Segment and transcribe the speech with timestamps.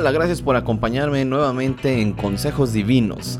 [0.00, 3.36] Hola, gracias por acompañarme nuevamente en Consejos Divinos.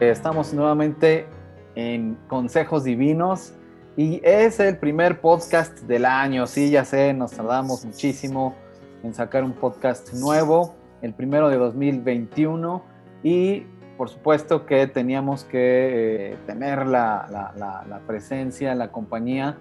[0.00, 1.28] Estamos nuevamente
[1.76, 3.52] en Consejos Divinos
[3.96, 6.48] y es el primer podcast del año.
[6.48, 8.56] Sí, ya sé, nos tardamos muchísimo
[9.04, 12.82] en sacar un podcast nuevo, el primero de 2021
[13.22, 13.66] y
[14.00, 17.52] por supuesto que teníamos que eh, tener la,
[17.86, 19.58] la, presencia, la compañía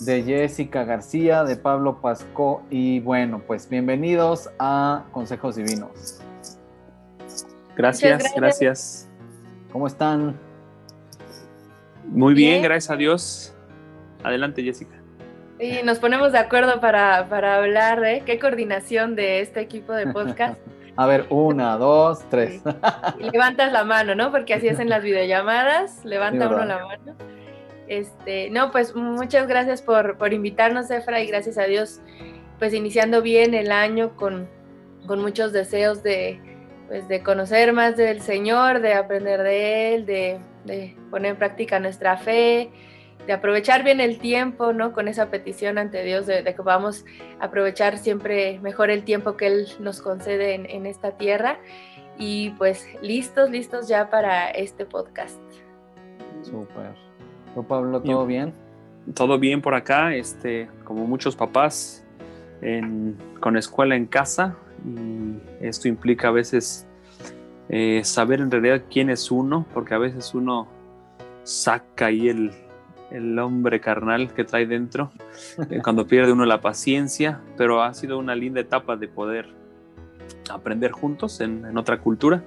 [0.00, 6.20] de Jessica García, de Pablo Pasco y bueno, pues bienvenidos a Consejos Divinos.
[7.78, 9.08] Gracias, gracias,
[9.72, 10.38] ¿Cómo están?
[12.04, 13.54] Muy bien, gracias a Dios.
[14.22, 14.96] Adelante, Jessica.
[15.58, 20.08] Y nos ponemos de acuerdo para, para hablar de qué coordinación de este equipo de
[20.08, 20.60] podcast.
[20.98, 22.60] A ver, una, dos, tres.
[23.20, 24.32] levantas la mano, ¿no?
[24.32, 27.14] Porque así es en las videollamadas, levanta uno la mano.
[27.86, 32.00] Este, no, pues muchas gracias por, por invitarnos, Efra, y gracias a Dios,
[32.58, 34.48] pues iniciando bien el año con,
[35.06, 36.40] con muchos deseos de,
[36.88, 41.78] pues, de conocer más del Señor, de aprender de Él, de, de poner en práctica
[41.78, 42.72] nuestra fe,
[43.28, 44.94] de aprovechar bien el tiempo, ¿no?
[44.94, 47.04] Con esa petición ante Dios de, que podamos
[47.40, 51.58] aprovechar siempre mejor el tiempo que Él nos concede en, esta tierra.
[52.16, 55.38] Y pues listos, listos ya para este podcast.
[56.40, 56.94] Súper.
[57.54, 58.54] ¿Tú, Pablo, todo bien?
[59.14, 62.06] Todo bien por acá, este, como muchos papás,
[63.40, 64.56] con escuela en casa.
[64.86, 66.86] Y esto implica a veces
[67.68, 70.66] eh, saber en realidad quién es uno, porque a veces uno
[71.42, 72.52] saca ahí el,
[73.10, 75.10] el hombre carnal que trae dentro,
[75.70, 79.46] eh, cuando pierde uno la paciencia, pero ha sido una linda etapa de poder
[80.50, 82.42] aprender juntos en, otra cultura.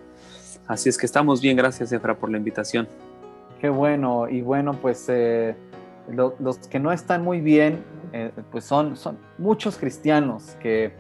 [0.68, 2.88] Así es que estamos bien, gracias Efra por la invitación.
[3.60, 5.56] Qué bueno, y bueno, pues eh,
[6.10, 7.84] los que no están muy bien,
[8.14, 10.94] eh, pues son, son muchos cristianos que,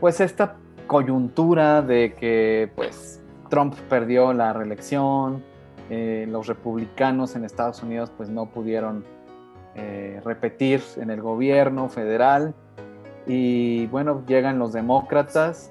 [0.00, 0.56] pues esta
[0.86, 5.42] coyuntura de que pues Trump perdió la reelección,
[5.90, 9.04] eh, los republicanos en Estados Unidos pues no pudieron
[9.74, 12.54] eh, repetir en el gobierno federal
[13.26, 15.70] y bueno, llegan los demócratas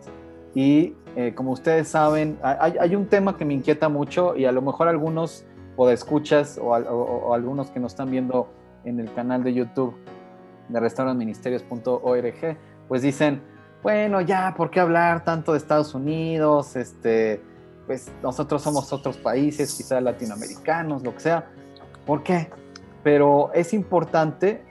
[0.53, 4.61] y eh, como ustedes saben, hay, un tema que me inquieta mucho y a lo
[4.61, 8.49] mejor algunos podescuchas o, o, algunos que nos están viendo
[8.83, 9.95] en el canal de YouTube
[10.69, 13.41] de restauranministerios.org, pues dicen,
[13.83, 16.75] bueno, ya, ¿por qué hablar tanto de Estados Unidos?
[16.75, 17.41] Este,
[17.85, 21.49] pues nosotros somos otros países, quizás latinoamericanos, lo que sea.
[22.05, 22.49] ¿Por qué?
[23.03, 24.63] Pero es importante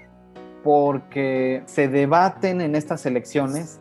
[0.62, 3.80] porque se debaten en estas elecciones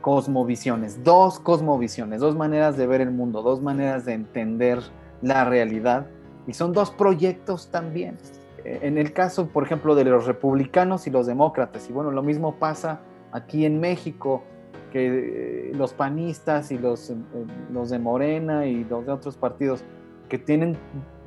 [0.00, 4.80] cosmovisiones, dos cosmovisiones, dos maneras de ver el mundo, dos maneras de entender
[5.22, 6.06] la realidad
[6.46, 8.18] y son dos proyectos también.
[8.64, 12.22] Eh, en el caso, por ejemplo, de los republicanos y los demócratas, y bueno, lo
[12.22, 14.42] mismo pasa aquí en México,
[14.92, 17.16] que eh, los panistas y los, eh,
[17.72, 19.82] los de Morena y los de otros partidos
[20.28, 20.76] que tienen,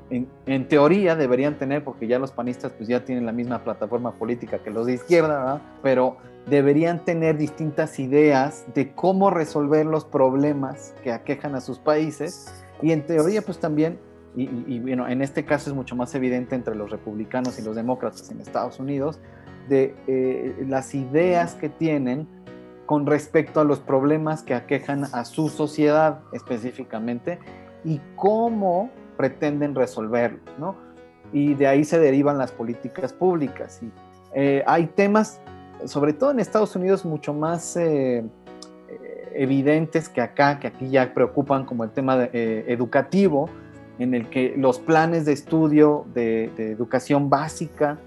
[0.09, 4.59] en, teoría deberían tener, porque ya los panistas pues ya tienen la misma plataforma política
[4.59, 6.17] que los de izquierda, pero
[6.47, 12.63] deberían tener distintas ideas de cómo resolver los problemas que aquejan a sus países.
[12.81, 13.97] Y en teoría pues también
[14.37, 18.29] y, bueno, en este caso es mucho más evidente entre los republicanos y los demócratas
[18.31, 19.19] en Estados Unidos,
[19.69, 22.27] de eh, las ideas que tienen
[22.85, 27.39] con respecto a los problemas que aquejan a su sociedad específicamente
[27.83, 30.75] y cómo pretenden resolverlos, ¿no?
[31.33, 33.81] Y de ahí se derivan las políticas públicas.
[33.81, 33.91] Y,
[34.33, 35.41] eh, hay temas,
[35.85, 41.13] sobre todo en Estados Unidos, mucho más eh, eh, evidentes que acá, que aquí ya
[41.13, 43.49] preocupan como el tema educativo,
[43.97, 47.97] en el que los planes de estudio de, de educación básica,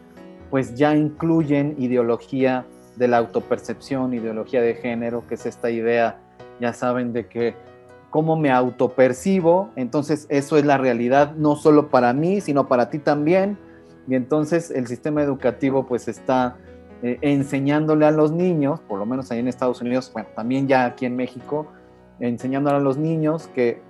[0.51, 2.67] pues ya incluyen ideología
[2.99, 6.19] de la autopercepción, ideología de género, que es esta idea,
[6.61, 7.55] ya saben, de que
[8.11, 12.99] cómo me autopercibo, entonces eso es la realidad no solo para mí, sino para ti
[12.99, 13.59] también.
[14.09, 16.57] Y entonces el sistema educativo pues está
[17.03, 20.87] eh, enseñándole a los niños, por lo menos ahí en Estados Unidos, bueno, también ya
[20.87, 21.67] aquí en México,
[22.19, 23.81] enseñándole a los niños que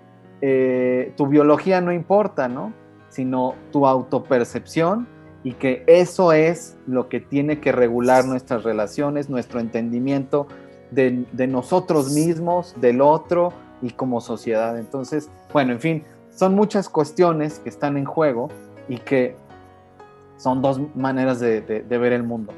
[0.41, 2.73] eh, tu biología no importa, ¿no?
[3.09, 5.07] Sino tu autopercepción
[5.45, 10.49] y que eso es lo que tiene que regular nuestras relaciones, nuestro entendimiento
[10.91, 13.53] de, nosotros mismos, del otro
[13.83, 14.79] y como sociedad.
[14.79, 18.49] Entonces, bueno, en fin, son muchas cuestiones que están en juego
[18.89, 19.37] y que
[20.37, 22.53] son dos maneras de, ver el mundo.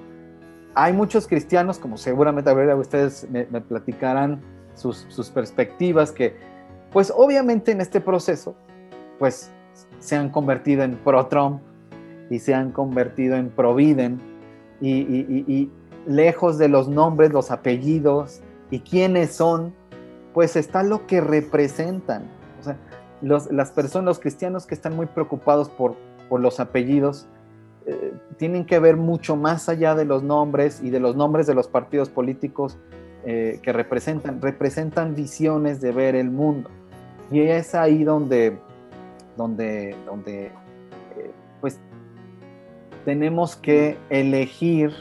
[0.75, 4.41] Hay muchos cristianos, como seguramente a ver, ustedes me, platicarán
[4.75, 6.37] sus, sus perspectivas, que
[6.93, 8.55] pues obviamente en este proceso,
[9.19, 9.51] pues
[9.99, 11.61] se han convertido en pro-Trump
[12.31, 14.21] y se han convertido en providen
[14.81, 15.71] y,
[16.07, 18.41] lejos de los nombres, los apellidos
[18.71, 19.75] y quiénes son,
[20.33, 22.31] pues está lo que representan.
[22.59, 22.79] O sea,
[23.21, 25.97] las personas, los cristianos que están muy preocupados por,
[26.31, 27.27] por los apellidos,
[27.85, 31.55] eh, tienen que ver mucho más allá de los nombres y de los nombres de
[31.55, 32.79] los partidos políticos
[33.25, 36.71] eh, que representan, representan visiones de ver el mundo.
[37.31, 38.59] Y es ahí donde,
[39.37, 40.53] donde, donde
[43.05, 44.93] tenemos que elegir,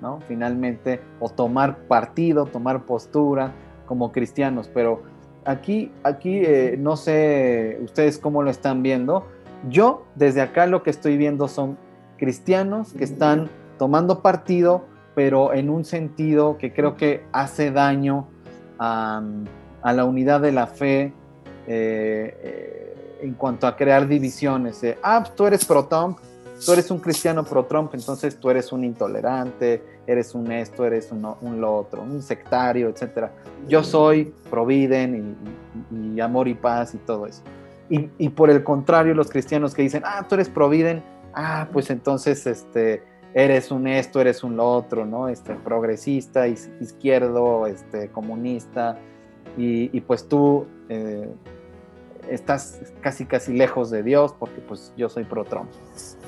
[0.00, 0.20] ¿no?
[0.28, 3.52] Finalmente, o tomar partido, tomar postura
[3.86, 4.70] como cristianos.
[4.72, 5.02] Pero
[5.44, 6.42] aquí, aquí
[6.78, 9.26] no sé ustedes cómo lo están viendo.
[9.68, 11.78] Yo desde acá lo que estoy viendo son
[12.16, 13.48] cristianos que están
[13.78, 14.84] tomando partido,
[15.14, 18.28] pero en un sentido que creo que hace daño
[18.78, 19.22] a,
[19.84, 21.12] la unidad de la fe
[21.66, 24.82] eh, eh, en cuanto a crear divisiones.
[25.02, 26.18] ah, pues tú eres pro-Trump,
[26.64, 31.26] tú eres un cristiano pro-Trump, entonces tú eres un intolerante, eres un esto, eres un,
[31.40, 33.28] un lo otro, un sectario, etc.
[33.68, 35.36] Yo soy pro-Biden
[35.90, 37.42] y, amor y paz y todo eso.
[37.90, 41.02] Y, y, por el contrario, los cristianos que dicen, ah, tú eres pro-Biden,
[41.34, 43.02] ah, pues entonces este,
[43.34, 45.28] eres un esto, eres un lo otro, ¿no?
[45.28, 48.98] Este, progresista, izquierdo, este, comunista,
[49.56, 51.28] y, pues tú eh,
[52.28, 55.70] estás casi casi lejos de Dios porque pues yo soy pro-Trump.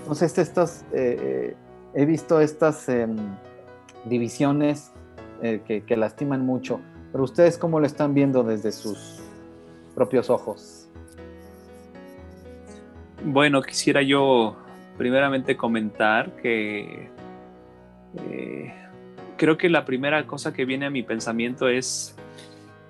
[0.06, 1.56] Entonces estas, eh, eh,
[1.94, 3.16] he visto estas em,
[4.04, 4.92] divisiones
[5.42, 6.80] que, que lastiman mucho,
[7.10, 9.20] pero ustedes cómo lo están viendo desde sus
[9.96, 10.88] propios ojos.
[13.24, 14.56] Bueno, quisiera yo
[14.96, 17.10] primeramente comentar que
[18.30, 18.74] eh,
[19.36, 22.14] creo que la primera cosa que viene a mi pensamiento es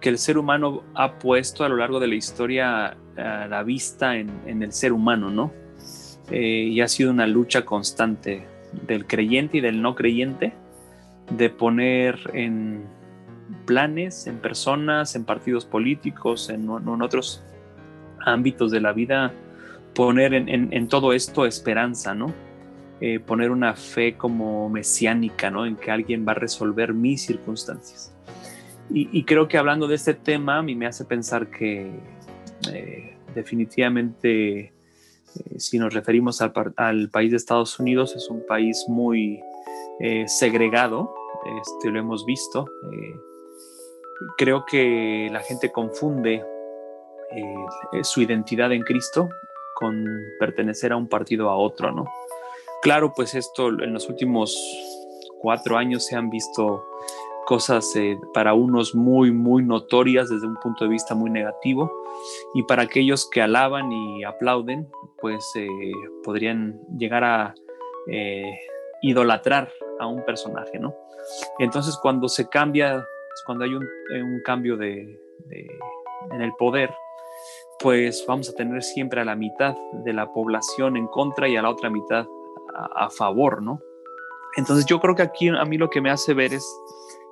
[0.01, 4.63] que el ser humano ha puesto a lo largo de la historia la vista en,
[4.63, 5.51] el ser humano, ¿no?
[6.31, 8.47] Eh, y ha sido una lucha constante
[8.87, 10.53] del creyente y del no creyente
[11.31, 12.85] de poner en
[13.65, 17.43] planes, en personas, en partidos políticos, en otros
[18.25, 19.33] ámbitos de la vida
[19.97, 22.33] poner en, todo esto esperanza, ¿no?
[23.01, 25.65] Eh, poner una fe como mesiánica, ¿no?
[25.65, 28.13] En que alguien va a resolver mis circunstancias.
[28.89, 31.91] Y, creo que hablando de este tema, a mí me hace pensar que
[32.73, 34.73] eh, definitivamente,
[35.39, 39.43] eh, si nos referimos al, país de Estados Unidos, es un país muy
[40.27, 41.15] segregado,
[41.63, 42.67] este, lo hemos visto.
[44.37, 46.45] creo que la gente confunde
[48.03, 49.31] su identidad en Cristo
[49.75, 50.05] con
[50.39, 52.05] pertenecer a un partido a otro, ¿no?
[52.83, 54.57] Claro, pues esto en los últimos
[55.41, 56.85] cuatro años se han visto
[57.47, 61.91] cosas eh, para unos muy, muy notorias desde un punto de vista muy negativo
[62.55, 64.89] y para aquellos que alaban y aplauden,
[65.19, 65.69] pues eh,
[66.25, 67.55] podrían llegar a
[68.09, 68.51] eh,
[69.01, 70.95] idolatrar a un personaje, ¿no?
[71.59, 73.07] Entonces cuando se cambia,
[73.47, 73.87] cuando hay un,
[74.45, 75.19] cambio de,
[76.33, 76.93] en el poder,
[77.79, 81.63] pues vamos a tener siempre a la mitad de la población en contra y a
[81.63, 82.27] la otra mitad
[82.95, 83.81] a, favor, ¿no?
[84.57, 86.67] Entonces yo creo que aquí a mí lo que me hace ver es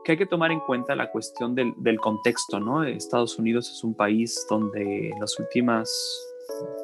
[0.04, 2.84] que hay que tomar en cuenta la cuestión del, contexto, ¿no?
[2.84, 5.90] Estados Unidos es un país donde en los últimos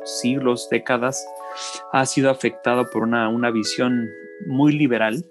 [0.05, 1.25] siglos, décadas,
[1.93, 4.09] ha sido afectado por una, una visión
[4.47, 5.25] muy liberal.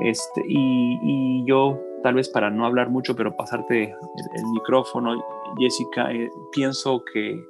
[0.00, 5.24] Este, y, yo, tal vez para no hablar mucho, pero pasarte el, micrófono,
[5.58, 7.42] Jessica, eh, pienso que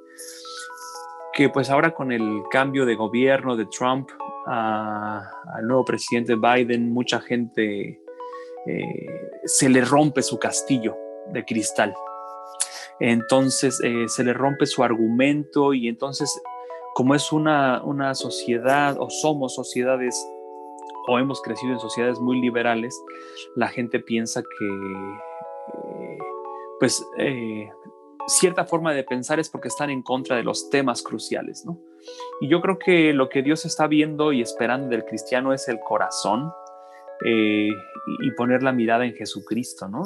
[1.35, 4.09] que pues ahora con el cambio de gobierno de Trump
[4.45, 8.01] al nuevo presidente Biden, mucha gente
[8.67, 9.07] eh,
[9.45, 10.97] se le rompe su castillo
[11.31, 11.93] de cristal.
[12.99, 16.41] Entonces eh, se le rompe su argumento y entonces
[16.93, 20.15] como es una, una sociedad o somos sociedades
[21.07, 22.99] o hemos crecido en sociedades muy liberales,
[23.55, 24.65] la gente piensa que
[25.83, 26.17] eh,
[26.79, 27.05] pues
[28.27, 31.79] cierta forma de pensar es porque están en contra de los temas cruciales, ¿no?
[32.41, 35.79] Y yo creo que lo que Dios está viendo y esperando del cristiano es el
[35.79, 36.51] corazón
[37.23, 37.69] eh,
[38.21, 40.03] y poner la mirada en Jesucristo, ¿no?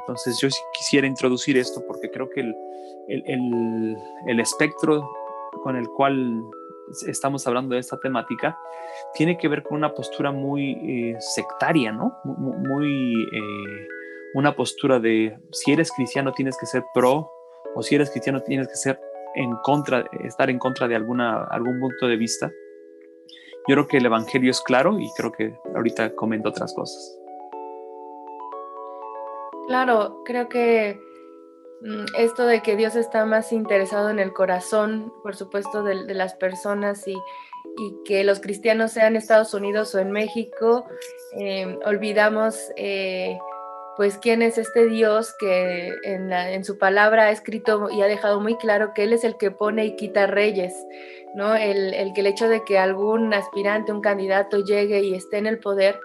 [0.00, 2.54] Entonces yo quisiera introducir esto porque creo que el,
[4.26, 5.08] el, espectro
[5.62, 6.42] con el cual
[7.06, 8.58] estamos hablando de esta temática
[9.14, 12.12] tiene que ver con una postura muy eh, sectaria, ¿no?
[12.24, 13.12] Muy...
[13.32, 13.88] Eh,
[14.34, 17.30] una postura de si eres cristiano tienes que ser pro
[17.74, 19.00] o si eres cristiano tienes que ser
[19.34, 22.50] en contra, estar en contra de alguna, algún punto de vista.
[23.68, 27.16] Yo creo que el Evangelio es claro y creo que ahorita comento otras cosas.
[29.68, 30.98] Claro, creo que
[31.82, 36.34] mm, esto de que Dios está más interesado en el corazón, por supuesto, de, las
[36.34, 37.16] personas y
[38.04, 40.86] que los cristianos sean en Estados Unidos o en México,
[41.38, 43.38] eh, olvidamos eh,
[44.00, 48.56] pues quién es este Dios que en, su palabra ha escrito y ha dejado muy
[48.56, 50.72] claro que Él es el que pone y quita reyes,
[51.34, 51.54] ¿no?
[51.54, 55.44] El, el que el hecho de que algún aspirante, un candidato llegue y esté en
[55.44, 56.00] el poder,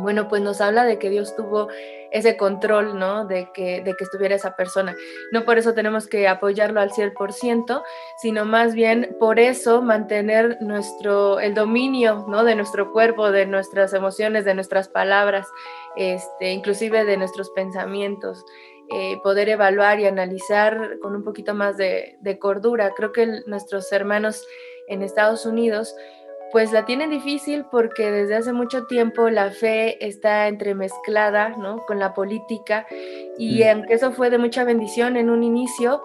[0.00, 1.68] bueno, pues nos habla de que Dios tuvo
[2.10, 3.26] ese control, ¿no?
[3.26, 4.94] De que, de que estuviera esa persona.
[5.32, 7.82] No por eso tenemos que apoyarlo al 100%,
[8.22, 12.44] sino más bien por eso mantener nuestro, el dominio, ¿no?
[12.44, 15.46] De nuestro cuerpo, de nuestras emociones, de nuestras palabras,
[15.96, 18.44] este, inclusive de nuestros pensamientos.
[18.88, 22.92] Eh, poder evaluar y analizar con un poquito más de, cordura.
[22.94, 24.46] Creo que nuestros hermanos
[24.86, 25.96] en Estados Unidos
[26.56, 31.84] pues la tienen difícil porque desde hace mucho tiempo la fe está entremezclada ¿no?
[31.84, 32.86] con la política
[33.36, 33.68] y mm.
[33.68, 36.02] aunque eso fue de mucha bendición en un inicio,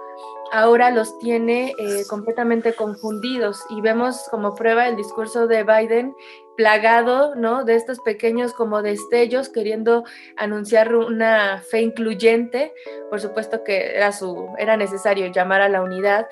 [0.51, 6.13] ahora los tiene eh, completamente confundidos y vemos como prueba el discurso de Biden
[6.57, 7.63] plagado ¿no?
[7.63, 10.03] de estos pequeños como destellos queriendo
[10.35, 12.73] anunciar una fe incluyente.
[13.09, 16.27] Por supuesto que era, su, era necesario llamar a la unidad,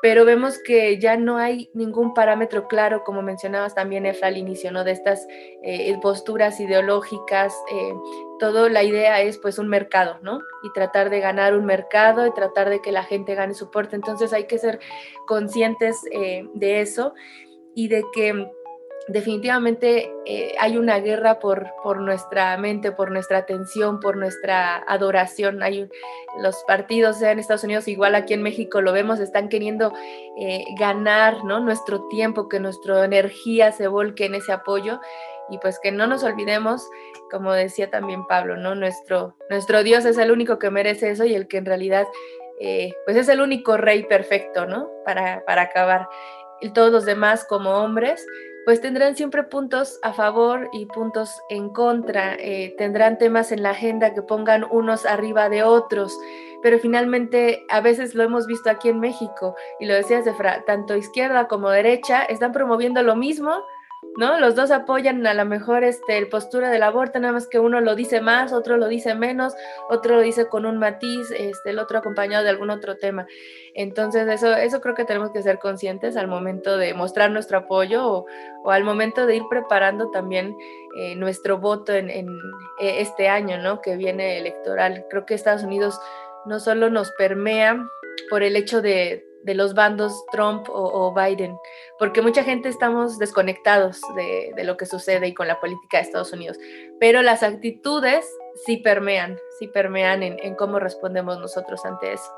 [0.00, 4.70] pero vemos que ya no hay ningún parámetro claro, como mencionabas también, Efra, al inicio,
[4.70, 4.84] ¿no?
[4.84, 5.26] De estas
[5.62, 7.94] eh, posturas ideológicas, eh,
[8.38, 10.40] todo la idea es pues un mercado, ¿no?
[10.62, 13.96] Y tratar de ganar un mercado y tratar de que la gente gane soporte.
[13.96, 14.78] Entonces hay que ser
[15.26, 17.14] conscientes eh, de eso
[17.74, 18.48] y de que
[19.08, 25.62] definitivamente eh, hay una guerra por, por, nuestra mente, por nuestra atención, por nuestra adoración.
[25.62, 25.88] Hay
[26.40, 29.92] los partidos, sea en Estados Unidos, igual aquí en México lo vemos, están queriendo
[30.38, 31.60] eh, ganar ¿no?
[31.60, 35.00] nuestro tiempo, que nuestra energía se volque en ese apoyo
[35.50, 36.86] y pues que no nos olvidemos,
[37.30, 38.74] como decía también Pablo, ¿no?
[38.74, 42.06] Nuestro, nuestro Dios es el único que merece eso y el que en realidad
[42.60, 44.90] eh, pues es el único rey perfecto, ¿no?
[45.06, 46.06] Para, para acabar.
[46.60, 48.26] Y todos los demás como hombres
[48.68, 53.70] pues tendrán siempre puntos a favor y puntos en contra, eh, tendrán temas en la
[53.70, 56.14] agenda que pongan unos arriba de otros,
[56.62, 60.34] pero finalmente a veces lo hemos visto aquí en México y lo decías de
[60.66, 63.54] tanto izquierda como derecha están promoviendo lo mismo,
[64.16, 64.38] ¿no?
[64.38, 67.80] Los dos apoyan a lo mejor este, el postura del aborto, nada más que uno
[67.80, 69.54] lo dice más, otro lo dice menos,
[69.88, 73.26] otro lo dice con un matiz, este, el otro acompañado de algún otro tema.
[73.74, 78.26] Entonces, eso, eso creo que tenemos que ser conscientes al momento de mostrar nuestro apoyo
[78.64, 80.56] o, al momento de ir preparando también
[80.96, 82.26] eh, nuestro voto en, eh,
[82.80, 83.80] este año, ¿no?
[83.80, 85.06] Que viene electoral.
[85.10, 86.00] Creo que Estados Unidos
[86.44, 87.86] no solo nos permea
[88.30, 91.56] por el hecho de, de los bandos Trump o, Biden,
[91.98, 96.32] porque mucha gente estamos desconectados de, lo que sucede y con la política de Estados
[96.32, 96.58] Unidos,
[97.00, 98.26] pero las actitudes
[98.66, 102.30] sí permean, sí permean en, cómo respondemos nosotros ante eso.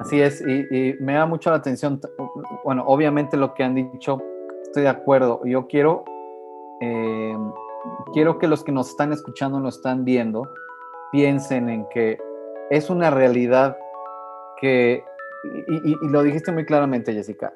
[0.00, 2.00] Así es, y, me da mucho la atención,
[2.64, 4.20] bueno, obviamente lo que han dicho,
[4.62, 6.04] estoy de acuerdo, yo quiero,
[6.80, 7.36] eh,
[8.12, 10.52] quiero que los que nos están escuchando, nos están viendo,
[11.12, 12.18] piensen en que
[12.70, 13.76] es una realidad
[14.60, 15.04] que
[15.68, 17.52] y, lo dijiste muy claramente, Jessica,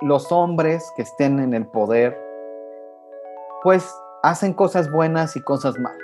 [0.00, 2.18] los hombres que estén en el poder,
[3.62, 3.92] pues
[4.22, 5.98] hacen cosas buenas y cosas malas.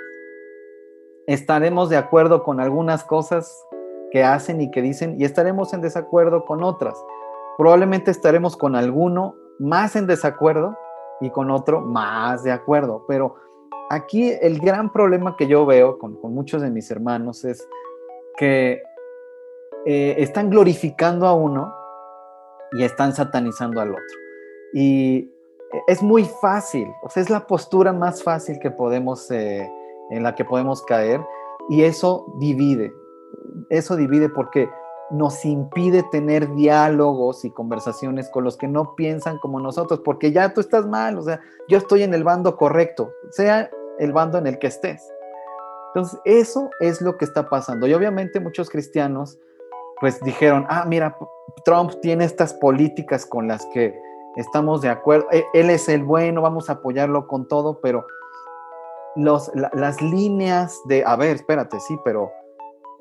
[1.27, 3.65] Estaremos de acuerdo con algunas cosas
[4.11, 6.97] que hacen y que dicen y estaremos en desacuerdo con otras.
[7.57, 10.77] Probablemente estaremos con alguno más en desacuerdo
[11.19, 13.03] y con otro más de acuerdo.
[13.07, 13.35] Pero
[13.89, 17.67] aquí el gran problema que yo veo con, muchos de mis hermanos es
[18.37, 18.81] que
[19.85, 21.73] eh, están glorificando a uno
[22.73, 24.03] y están satanizando al otro.
[24.73, 25.31] Y
[25.87, 29.69] es muy fácil, o sea, es la postura más fácil que podemos, eh,
[30.09, 31.21] en la que podemos caer
[31.69, 32.93] y eso divide,
[33.69, 34.69] eso divide porque
[35.09, 40.53] nos impide tener diálogos y conversaciones con los que no piensan como nosotros, porque ya
[40.53, 43.69] tú estás mal, o sea, yo estoy en el bando correcto, sea
[43.99, 45.01] el bando en el que estés.
[45.93, 47.87] Entonces, eso es lo que está pasando.
[47.87, 49.39] Y obviamente muchos cristianos
[49.99, 51.17] pues dijeron, ah, mira,
[51.65, 53.99] Trump tiene estas políticas con las que
[54.35, 58.05] estamos de acuerdo, e, él es el bueno, vamos a apoyarlo con todo, pero
[59.15, 62.31] los, las líneas de, a ver, espérate, sí, pero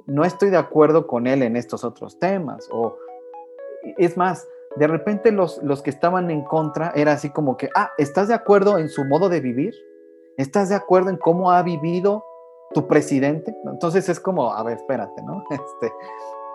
[0.06, 2.96] no estoy de acuerdo con él en estos otros temas, o
[3.98, 7.90] es más, de repente los, los que estaban en contra era así como que, ah,
[7.98, 9.74] ¿estás de acuerdo en su modo de vivir?
[10.36, 12.24] ¿Estás de acuerdo en cómo ha vivido
[12.74, 13.56] tu presidente?
[13.64, 15.44] Entonces es como, a ver, espérate, ¿no?
[15.50, 15.92] Este,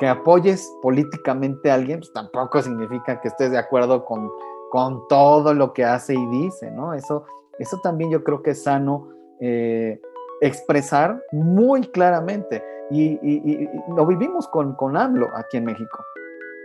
[0.02, 4.32] que apoyes políticamente a alguien, pues tampoco significa que estés de acuerdo con,
[4.72, 6.96] con todo lo que hace y dice, ¿no?
[6.96, 7.24] Eso,
[7.60, 10.02] eso también yo creo que es sano eh,
[10.42, 12.64] expresar muy claramente.
[12.90, 16.04] Y, lo vivimos con, con AMLO aquí en México.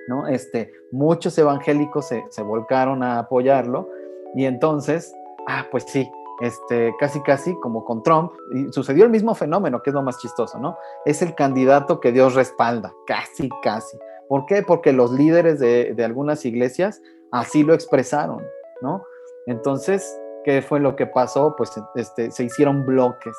[0.08, 0.26] ¿no?
[0.28, 3.90] Este, muchos evangélicos se, se volcaron a apoyarlo
[4.34, 5.14] y entonces,
[5.46, 8.32] ah, pues sí, este, casi casi como con Trump,
[8.70, 10.76] sucedió el mismo fenómeno, que es lo más chistoso, ¿no?
[11.04, 13.98] Es el candidato que Dios respalda, casi casi.
[14.28, 14.62] ¿Por qué?
[14.62, 17.00] Porque los líderes de, de algunas iglesias
[17.30, 18.42] así lo expresaron,
[18.82, 19.02] ¿no?
[19.46, 21.54] Entonces, ¿qué fue lo que pasó?
[21.56, 23.36] Pues este, se hicieron bloques,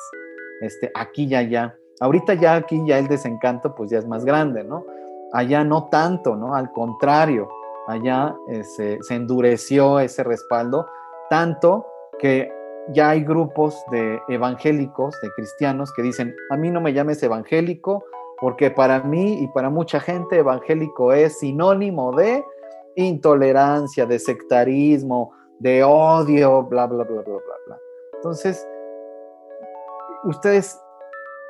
[0.60, 1.76] este, aquí y allá.
[2.00, 4.84] Ahorita ya aquí ya el desencanto pues ya es más grande, ¿no?
[5.32, 6.54] Allá no tanto, ¿no?
[6.54, 7.48] Al contrario,
[7.86, 10.86] allá eh, se, se endureció ese respaldo,
[11.28, 11.86] tanto
[12.18, 12.50] que
[12.92, 18.04] ya hay grupos de evangélicos, de cristianos, que dicen, a mí no me llames evangélico,
[18.40, 22.44] porque para mí y para mucha gente evangélico es sinónimo de
[22.96, 27.78] intolerancia, de sectarismo, de odio, bla, bla, bla, bla, bla, bla.
[28.14, 28.66] Entonces,
[30.24, 30.80] ¿ustedes,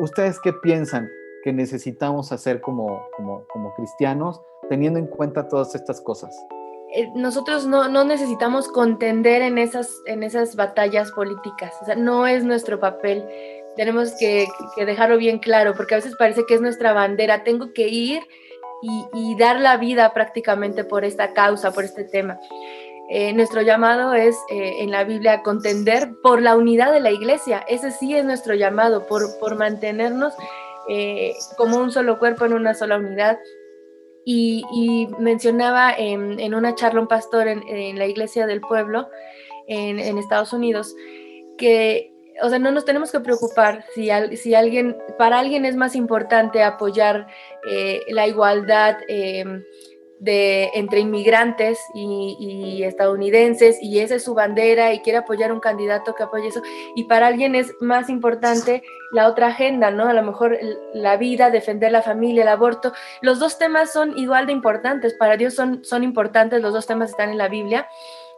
[0.00, 1.08] ustedes qué piensan
[1.44, 6.34] que necesitamos hacer como, como, como cristianos teniendo en cuenta todas estas cosas?
[6.94, 12.44] Eh, nosotros no, necesitamos contender en esas, en esas batallas políticas, o sea, no es
[12.44, 13.24] nuestro papel.
[13.76, 17.44] Tenemos que, dejarlo bien claro, porque a veces parece que es nuestra bandera.
[17.44, 18.22] Tengo que ir
[18.82, 22.40] y, dar la vida prácticamente por esta causa, por este tema.
[23.10, 27.64] Eh, nuestro llamado es eh, en la Biblia contender por la unidad de la iglesia.
[27.68, 30.32] Ese sí es nuestro llamado, por, por mantenernos
[31.58, 33.38] como un solo cuerpo en una sola unidad.
[34.30, 39.08] Y, mencionaba en, una charla un pastor en, la iglesia del pueblo
[39.66, 40.94] en, Estados Unidos
[41.56, 45.96] que, o sea, no nos tenemos que preocupar si, si alguien, para alguien es más
[45.96, 47.26] importante apoyar
[48.10, 48.98] la igualdad
[50.20, 56.14] de, entre inmigrantes y, estadounidenses y esa es su bandera y quiere apoyar un candidato
[56.14, 56.62] que apoye eso.
[56.96, 58.82] Y para alguien es más importante
[59.12, 60.08] la otra agenda, ¿no?
[60.08, 60.58] A lo mejor
[60.94, 62.92] la vida, defender la familia, el aborto.
[63.20, 67.10] Los dos temas son igual de importantes, para Dios son, son importantes, los dos temas
[67.10, 67.88] están en la Biblia.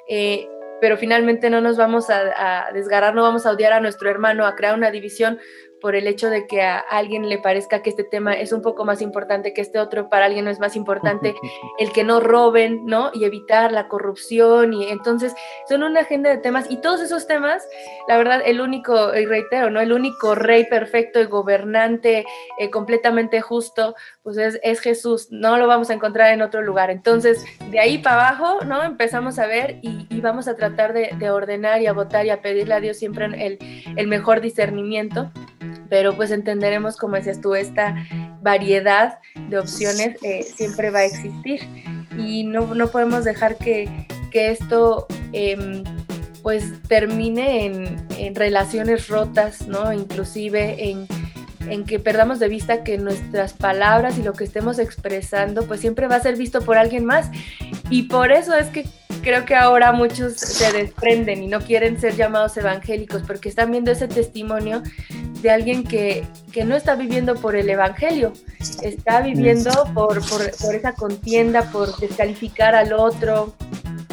[0.09, 0.49] Eh,
[0.81, 4.47] pero finalmente no nos vamos a, a, desgarrar, no vamos a odiar a nuestro hermano,
[4.47, 5.39] a crear una división,
[5.81, 8.85] por el hecho de que a alguien le parezca que este tema es un poco
[8.85, 11.35] más importante que este otro, para alguien no es más importante
[11.79, 13.11] el que no roben, ¿no?
[13.15, 15.35] Y evitar la corrupción y entonces
[15.69, 17.67] son una agenda de temas y todos esos temas,
[18.09, 19.81] la verdad, el único, y reitero, ¿no?
[19.81, 22.25] El único rey perfecto y gobernante
[22.59, 26.91] eh, completamente justo, pues es, es, Jesús, no lo vamos a encontrar en otro lugar.
[26.91, 28.83] Entonces, de ahí para abajo, ¿no?
[28.83, 32.31] Empezamos a ver y, y vamos a tratar de, de, ordenar y a votar y
[32.31, 33.59] a pedirle a Dios siempre el,
[33.97, 35.31] el mejor discernimiento
[35.89, 37.95] pero pues entenderemos, como decías tú, esta
[38.43, 39.19] variedad
[39.49, 41.61] de opciones eh, siempre va a existir
[42.17, 45.83] y no, no podemos dejar que, que esto eh,
[46.43, 49.93] pues termine en, en, relaciones rotas, ¿no?
[49.93, 51.07] Inclusive en,
[51.69, 56.09] en que perdamos de vista que nuestras palabras y lo que estemos expresando pues siempre
[56.09, 57.31] va a ser visto por alguien más
[57.91, 58.87] y por eso es que
[59.21, 63.91] creo que ahora muchos se desprenden y no quieren ser llamados evangélicos porque están viendo
[63.91, 64.83] ese testimonio
[65.43, 68.33] de alguien que, que no está viviendo por el evangelio,
[68.83, 73.55] está viviendo por, por, por esa contienda, por descalificar al otro,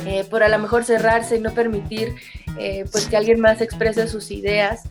[0.06, 2.15] eh, por a lo mejor cerrarse y no permitir
[2.58, 4.84] eh, pues que alguien más exprese sus ideas.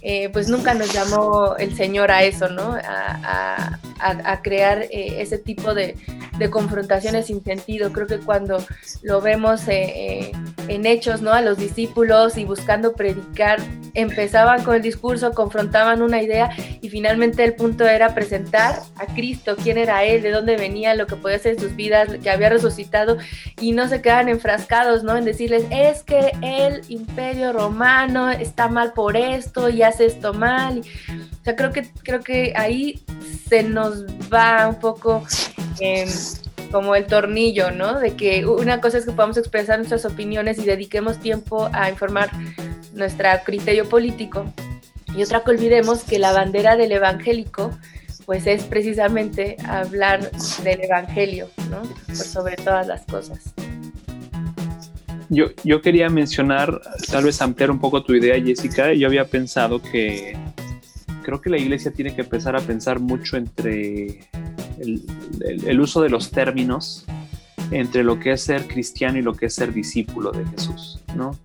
[0.00, 2.76] Eh, pues nunca nos llamó el Señor a eso, ¿no?
[2.80, 3.78] A,
[4.42, 5.96] crear eh, ese tipo de,
[6.50, 7.92] confrontaciones sin sentido.
[7.92, 8.64] Creo que cuando
[9.02, 10.30] lo vemos eh,
[10.68, 11.32] en hechos, ¿no?
[11.32, 13.58] A los discípulos y buscando predicar,
[13.94, 19.56] empezaban con el discurso, confrontaban una idea y finalmente el punto era presentar a Cristo,
[19.60, 22.50] quién era Él, de dónde venía, lo que podía hacer en sus vidas, que había
[22.50, 23.18] resucitado
[23.60, 25.16] y no se quedan enfrascados, ¿no?
[25.16, 30.80] En decirles, es que el imperio romano está mal por esto y esto mal.
[30.80, 33.02] O sea, creo que, creo que ahí
[33.48, 35.24] se nos va un poco
[35.80, 36.06] eh,
[36.70, 37.98] como el tornillo, ¿no?
[37.98, 42.30] De que una cosa es que podamos expresar nuestras opiniones y dediquemos tiempo a informar
[42.92, 44.52] nuestro criterio político.
[45.16, 47.70] Y otra que olvidemos que la bandera del evangélico
[48.26, 50.30] pues es precisamente hablar
[50.62, 51.82] del evangelio, ¿no?
[52.14, 53.54] Sobre todas las cosas.
[55.30, 58.92] Yo, yo quería mencionar, tal vez ampliar un poco tu idea, Jessica.
[58.94, 60.36] Yo había pensado que
[61.22, 64.20] creo que la iglesia tiene que empezar a pensar mucho entre
[64.80, 67.04] el, uso de los términos,
[67.70, 71.36] entre lo que es ser cristiano y lo que es ser discípulo de Jesús, ¿no?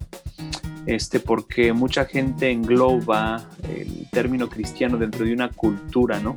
[0.86, 6.36] Este, porque mucha gente engloba el término cristiano dentro de una cultura, ¿no?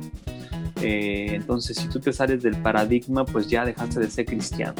[0.81, 4.75] Eh, entonces, si tú te sales del paradigma, pues ya dejaste de ser cristiano.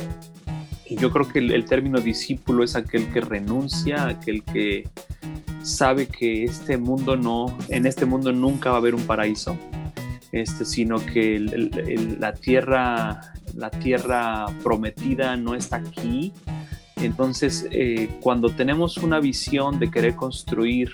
[0.89, 4.88] Y yo creo que el, el, término discípulo es aquel que renuncia, aquel que
[5.62, 9.58] sabe que este mundo no, en este mundo nunca va a haber un paraíso,
[10.32, 16.32] este, sino que el, el, la tierra la tierra prometida no está aquí.
[16.97, 20.91] Entonces, eh, cuando tenemos una visión de querer construir,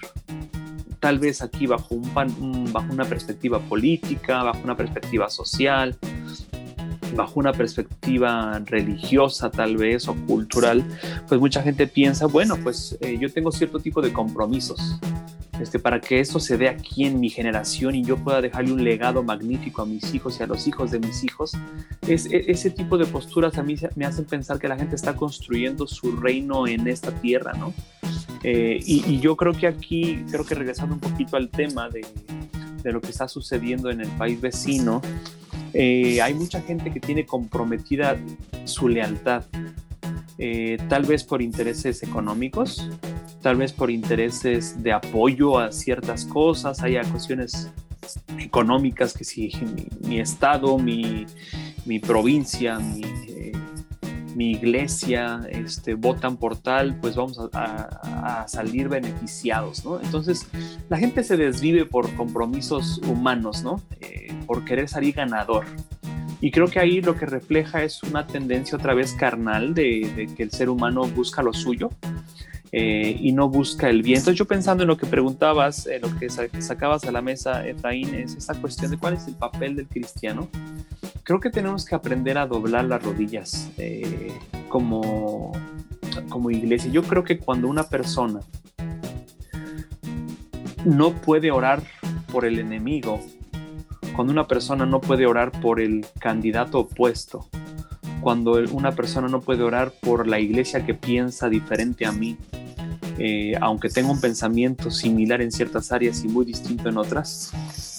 [1.00, 5.98] tal vez aquí bajo, un, bajo una perspectiva política, bajo una perspectiva social,
[7.14, 10.84] bajo una perspectiva religiosa tal vez o cultural,
[11.28, 15.00] pues mucha gente piensa, bueno, pues eh, yo tengo cierto tipo de compromisos
[15.60, 18.84] este, para que eso se dé aquí en mi generación y yo pueda dejarle un
[18.84, 21.52] legado magnífico a mis hijos y a los hijos de mis hijos.
[22.08, 25.16] Es, e, ese tipo de posturas a mí me hacen pensar que la gente está
[25.16, 27.74] construyendo su reino en esta tierra, ¿no?
[28.44, 32.06] Eh, y, yo creo que aquí, creo que regresando un poquito al tema de,
[32.84, 35.02] de lo que está sucediendo en el país vecino,
[35.74, 38.18] eh, hay mucha gente que tiene comprometida
[38.66, 39.44] su lealtad,
[40.38, 42.90] eh, tal vez por intereses económicos,
[43.42, 47.72] tal vez por intereses de apoyo a ciertas cosas, hay cuestiones
[48.40, 49.52] económicas que si
[50.02, 51.26] mi, estado, mi,
[52.00, 52.80] provincia,
[53.28, 53.52] eh,
[54.36, 60.00] mi, iglesia este, votan por tal, pues vamos a, salir beneficiados, ¿no?
[60.02, 60.48] Entonces,
[60.90, 63.82] la gente se desvive por compromisos humanos, ¿no?
[64.46, 65.66] por querer salir ganador.
[66.42, 70.44] Y creo que ahí lo que refleja es una tendencia otra vez carnal de, que
[70.44, 71.90] el ser humano busca lo suyo
[72.76, 74.18] eh, y no busca el bien.
[74.18, 78.16] Entonces yo pensando en lo que preguntabas, en lo que sacabas a la mesa, Efraín,
[78.16, 80.50] es esa cuestión de cuál es el papel del cristiano.
[81.22, 84.34] Creo que tenemos que aprender a doblar las rodillas eh,
[84.70, 85.52] como,
[86.30, 86.90] como iglesia.
[86.90, 88.40] Yo creo que cuando una persona
[90.84, 91.84] no puede orar
[92.32, 93.22] por el enemigo,
[94.16, 97.48] cuando una persona no puede orar por el candidato opuesto,
[98.20, 102.36] cuando una persona no puede orar por la iglesia que piensa diferente a mí,
[103.18, 107.52] eh, aunque tenga un pensamiento similar en ciertas áreas y muy distinto en otras,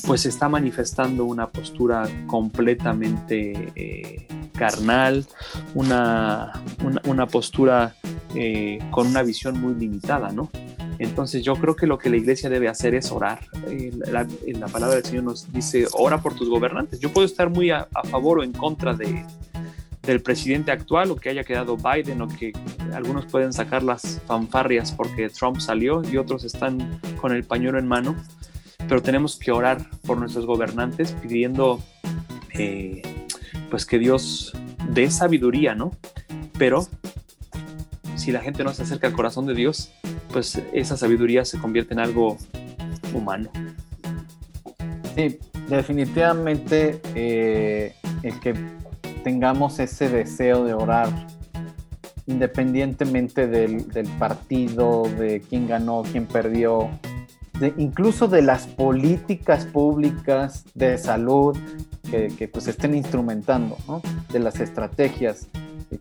[0.07, 5.27] pues está manifestando una postura completamente eh, carnal,
[5.75, 6.53] una,
[7.07, 7.95] una, postura
[8.35, 10.51] eh, con una visión muy limitada, ¿no?
[10.99, 13.41] Entonces yo creo que lo que la iglesia debe hacer es orar.
[14.11, 17.01] La, la, palabra del Señor nos dice, ora por tus gobernantes.
[17.01, 19.25] Yo puedo estar muy a, favor o en contra de,
[20.07, 22.53] del presidente actual o que haya quedado Biden o que
[22.93, 27.87] algunos pueden sacar las fanfarrias porque Trump salió y otros están con el pañuelo en
[27.87, 28.17] mano.
[28.89, 31.83] Pero tenemos que orar por nuestros gobernantes pidiendo
[32.53, 33.03] eh,
[33.71, 34.53] pues que Dios
[34.91, 35.93] dé sabiduría, ¿no?
[36.59, 36.87] Pero
[38.17, 39.91] si la gente no se acerca al corazón de Dios,
[40.33, 42.37] pues esa sabiduría se convierte en algo
[43.13, 43.51] humano.
[45.17, 45.39] Sí,
[45.69, 48.55] definitivamente eh, el que
[49.23, 51.09] tengamos ese deseo de orar,
[52.27, 53.85] independientemente del,
[54.19, 56.89] partido, de quién ganó, quién perdió,
[57.77, 61.57] incluso de las políticas públicas de salud
[62.11, 63.77] que, pues estén instrumentando,
[64.33, 65.49] de las estrategias,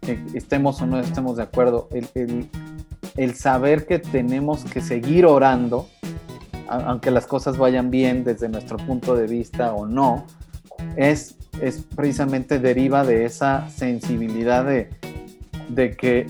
[0.02, 2.50] que estemos o no estemos de acuerdo, el,
[3.16, 5.88] el saber que tenemos que seguir orando,
[6.68, 10.26] aunque las cosas vayan bien desde nuestro punto de vista o no,
[10.96, 14.90] es, es precisamente deriva de esa sensibilidad de,
[15.70, 16.28] de que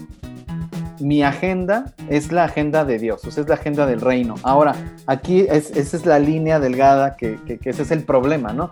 [0.99, 4.35] mi agenda es la agenda de Dios, o es la agenda del reino.
[4.43, 4.75] Ahora,
[5.07, 8.69] aquí es, esa es la línea delgada, que, que, que, ese es el problema, ¿no?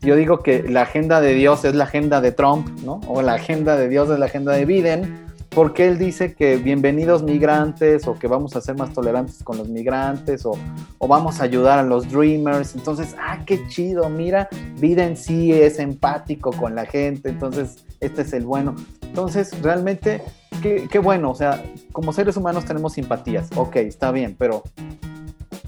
[0.00, 3.00] Yo digo que la agenda de Dios es la agenda de Trump, ¿no?
[3.06, 7.22] O la agenda de Dios es la agenda de Biden, porque él dice que bienvenidos
[7.22, 10.56] migrantes o que vamos a ser más tolerantes con los migrantes o,
[11.00, 12.74] vamos a ayudar a los dreamers.
[12.74, 18.22] Entonces, ah, qué chido, mira, vida en sí es empático con la gente, entonces este
[18.22, 18.74] es el bueno.
[19.02, 20.22] Entonces, realmente,
[20.62, 21.62] qué, qué bueno, o sea,
[21.92, 24.62] como seres humanos tenemos simpatías, ok, está bien, pero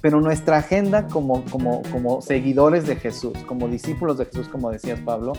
[0.04, 5.00] pero nuestra agenda como, como, como seguidores de Jesús, como discípulos de Jesús, como decías
[5.00, 5.32] Pablo,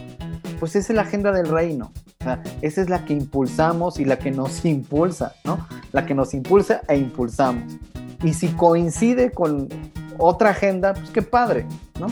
[0.60, 1.91] pues es la agenda del reino.
[2.19, 5.67] O sea, esa es la que impulsamos y la que nos impulsa, ¿no?
[5.91, 7.78] La que nos impulsa e impulsamos.
[8.23, 9.69] Y si coincide con
[10.17, 11.67] otra agenda, pues qué padre,
[11.99, 12.08] ¿no?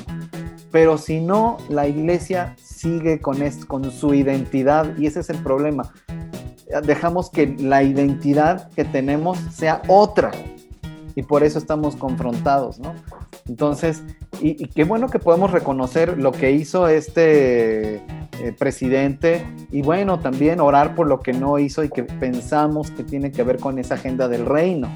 [0.72, 5.92] Pero si no, la iglesia sigue con, con su identidad y ese es el problema.
[6.86, 10.30] Dejamos que la identidad que tenemos sea otra,
[11.16, 12.94] y por eso estamos confrontados, ¿no?
[13.48, 14.04] Entonces,
[14.42, 18.02] y, qué bueno que podemos reconocer lo que hizo este eh,
[18.58, 23.32] presidente y bueno, también orar por lo que no hizo y que pensamos que tiene
[23.32, 24.90] que ver con esa agenda del reino.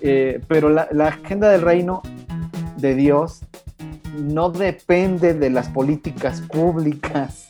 [0.00, 2.02] Eh, pero la, la agenda del reino
[2.76, 3.40] de Dios
[4.22, 7.48] no depende de las políticas públicas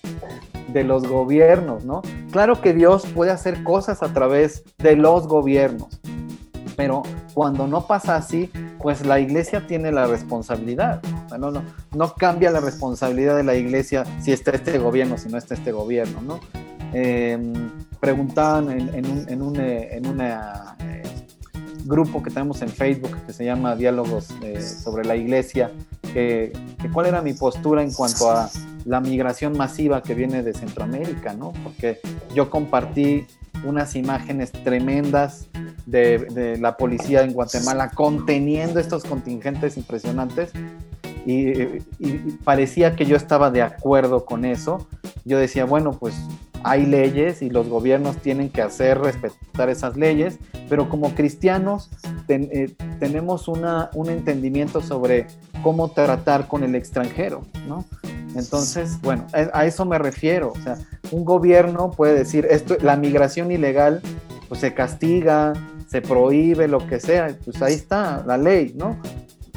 [0.73, 2.03] de los gobiernos, ¿no?
[2.33, 6.01] Claro que Dios puede hacer cosas a través de los gobiernos,
[6.77, 11.03] Pero cuando no pasa así, pues la iglesia tiene la responsabilidad.
[11.39, 15.55] No, no, cambia la responsabilidad de la iglesia si está este gobierno, si no está
[15.55, 16.41] este gobierno, ¿no?
[16.93, 17.53] Em,
[17.99, 20.01] preguntaban en, un, en un eh,
[20.81, 21.03] eh,
[21.85, 25.71] grupo que tenemos en Facebook que se llama Diálogos eh, sobre la Iglesia,
[26.13, 26.53] que,
[26.93, 28.51] cuál era mi postura en cuanto a
[28.85, 31.53] la migración masiva que viene de Centroamérica, ¿no?
[31.63, 32.01] Porque
[32.35, 33.27] yo compartí
[33.65, 35.49] unas imágenes tremendas
[35.87, 40.53] de, la policía en Guatemala conteniendo estos contingentes impresionantes
[41.27, 41.53] y,
[42.45, 44.87] parecía que yo estaba de acuerdo con eso.
[45.25, 46.15] Yo decía, bueno, pues
[46.65, 51.91] hay leyes y los gobiernos tienen que hacer respetar esas leyes, pero como cristianos
[52.29, 55.27] eh, tenemos un entendimiento sobre
[55.63, 57.85] cómo tratar con el extranjero, ¿no?
[58.35, 60.53] Entonces, bueno, a eso me refiero.
[60.53, 60.77] O sea,
[61.13, 64.01] un gobierno puede decir, esto, la migración ilegal,
[64.49, 65.53] pues se castiga,
[65.87, 68.97] se prohíbe, lo que sea, pues ahí está la ley, ¿no?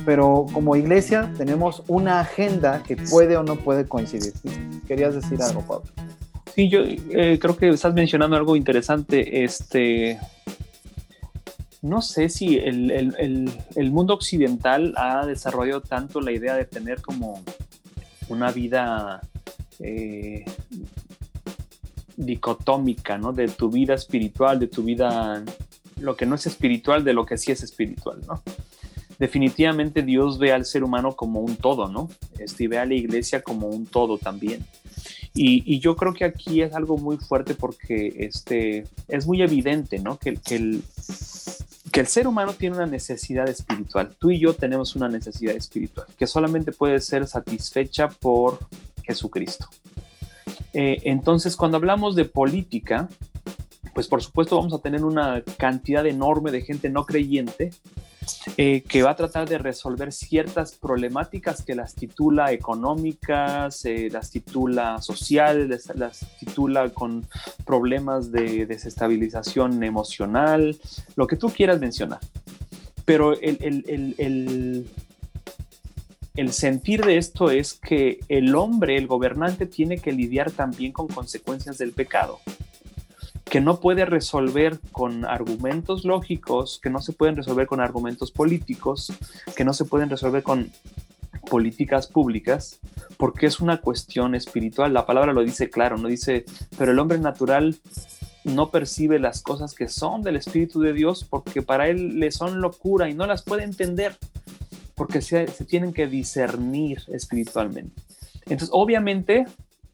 [0.06, 4.34] Pero como iglesia tenemos una agenda que puede o no puede coincidir.
[4.88, 5.90] Querías decir algo, Pablo.
[6.58, 9.44] Sí, yo eh, creo que estás mencionando algo interesante.
[9.44, 10.20] Este,
[11.84, 17.44] no sé si el, mundo occidental ha desarrollado tanto la idea de tener como
[18.28, 19.22] una vida
[19.78, 20.46] eh,
[22.16, 23.34] dicotómica, ¿no?
[23.34, 25.44] De tu vida espiritual, de tu vida,
[26.00, 28.42] lo que no es espiritual, de lo que sí es espiritual, ¿no?
[29.20, 32.10] Definitivamente Dios ve al ser humano como un todo, ¿no?
[32.38, 34.66] Este, ve a la iglesia como un todo también.
[35.34, 40.18] Y, yo creo que aquí es algo muy fuerte porque este, es muy evidente, ¿no?
[40.18, 40.82] Que, el,
[41.92, 44.16] que el ser humano tiene una necesidad espiritual.
[44.18, 48.60] Tú y yo tenemos una necesidad espiritual que solamente puede ser satisfecha por
[49.04, 49.68] Jesucristo.
[50.74, 53.08] Eh, entonces, cuando hablamos de política,
[53.94, 57.72] pues por supuesto vamos a tener una cantidad enorme de gente no creyente
[58.58, 64.32] eh, que va a tratar de resolver ciertas problemáticas que las titula económicas, eh, las
[64.32, 67.26] titula sociales, las, titula con
[67.66, 70.78] problemas de desestabilización emocional,
[71.16, 72.20] lo que tú quieras mencionar.
[73.06, 74.88] Pero el, el, el,
[76.36, 81.08] el sentir de esto es que el hombre, el gobernante, tiene que lidiar también con
[81.08, 82.40] consecuencias del pecado
[83.50, 89.14] que no puede resolver con argumentos lógicos, que no se pueden resolver con argumentos políticos,
[89.56, 90.72] que no se pueden resolver con
[91.50, 92.80] políticas públicas,
[93.18, 94.94] porque es una cuestión espiritual.
[94.94, 96.46] La palabra lo dice claro, no dice,
[96.78, 97.78] pero el hombre natural
[98.44, 102.62] no percibe las cosas que son del Espíritu de Dios porque para él le son
[102.62, 104.18] locura y no las puede entender
[104.96, 108.02] porque se, se tienen que discernir espiritualmente.
[108.44, 109.46] Entonces, obviamente,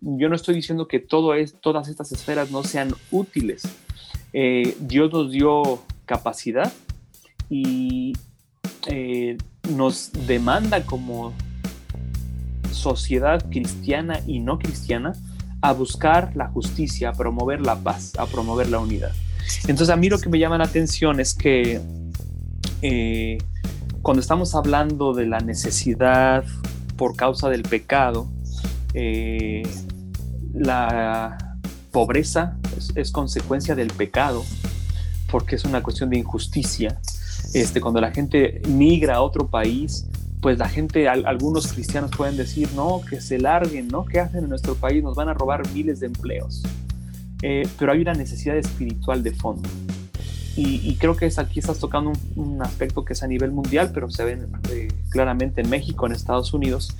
[0.04, 3.64] yo no estoy diciendo que todas estas esferas no sean útiles.
[4.34, 6.72] Eh, Dios nos dio capacidad
[7.50, 8.14] y
[8.88, 9.38] eh,
[9.70, 11.34] nos demanda como
[12.72, 15.14] sociedad cristiana y no cristiana
[15.62, 19.12] a buscar la justicia, a promover la paz, a promover la unidad.
[19.62, 21.80] Entonces a mí lo que me llama la atención es que
[22.82, 23.38] eh,
[24.02, 26.44] cuando estamos hablando de la necesidad
[26.98, 28.28] por causa del pecado,
[30.54, 31.58] la
[31.92, 32.58] pobreza
[32.96, 34.44] es, consecuencia del pecado,
[35.30, 37.00] porque es una cuestión de injusticia.
[37.54, 40.06] Este, cuando la gente migra a otro país,
[40.42, 44.06] pues la gente, algunos cristianos pueden decir, no, que se larguen, ¿no?
[44.06, 45.02] ¿Qué hacen en nuestro país?
[45.02, 46.64] Nos van a robar miles de empleos.
[47.42, 49.70] Eh, pero hay una necesidad espiritual de fondo.
[50.56, 54.12] Y, creo que es, aquí estás tocando un, aspecto que es a nivel mundial, pero
[54.12, 54.38] se ve
[54.70, 56.96] eh, claramente en México, en Estados Unidos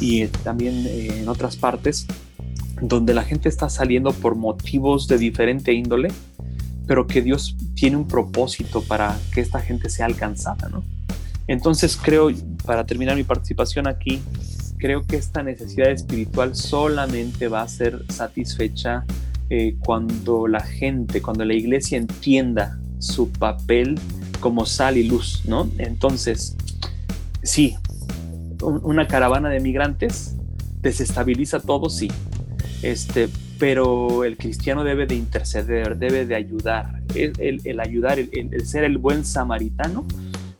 [0.00, 2.08] y eh, también en otras partes,
[2.80, 6.08] donde la gente está saliendo por motivos de diferente índole,
[6.86, 10.82] pero que Dios tiene un propósito para que esta gente sea alcanzada, ¿no?
[11.46, 12.30] Entonces creo,
[12.64, 14.20] para terminar mi participación aquí,
[14.78, 19.04] creo que esta necesidad espiritual solamente va a ser satisfecha
[19.50, 23.98] eh, cuando la gente, cuando la iglesia entienda su papel
[24.40, 25.70] como sal y luz, ¿no?
[25.78, 26.56] Entonces,
[27.42, 27.76] sí,
[28.60, 30.34] una caravana de migrantes
[30.80, 32.08] desestabiliza todo, sí,
[32.82, 37.02] este, pero el cristiano debe de interceder, debe de ayudar.
[37.14, 40.06] El, ayudar, el, ser el buen samaritano,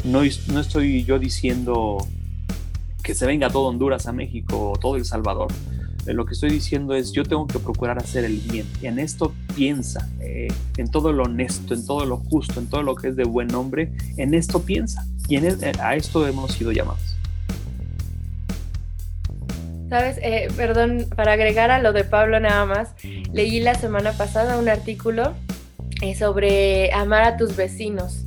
[0.05, 1.99] no, estoy yo diciendo
[3.03, 5.49] que se venga todo Honduras a México o todo El Salvador.
[6.07, 8.67] Eh, lo que estoy diciendo es yo tengo que procurar hacer el bien.
[8.83, 12.95] En esto piensa, eh, en todo lo honesto, en todo lo justo, en todo lo
[12.95, 15.07] que es de buen hombre, en esto piensa.
[15.29, 17.18] Y a esto hemos sido llamados.
[19.89, 22.91] Sabes, eh, perdón, para agregar a lo de Pablo nada más,
[23.33, 25.35] leí la semana pasada un artículo
[26.03, 28.25] eh, sobre amar a tus vecinos.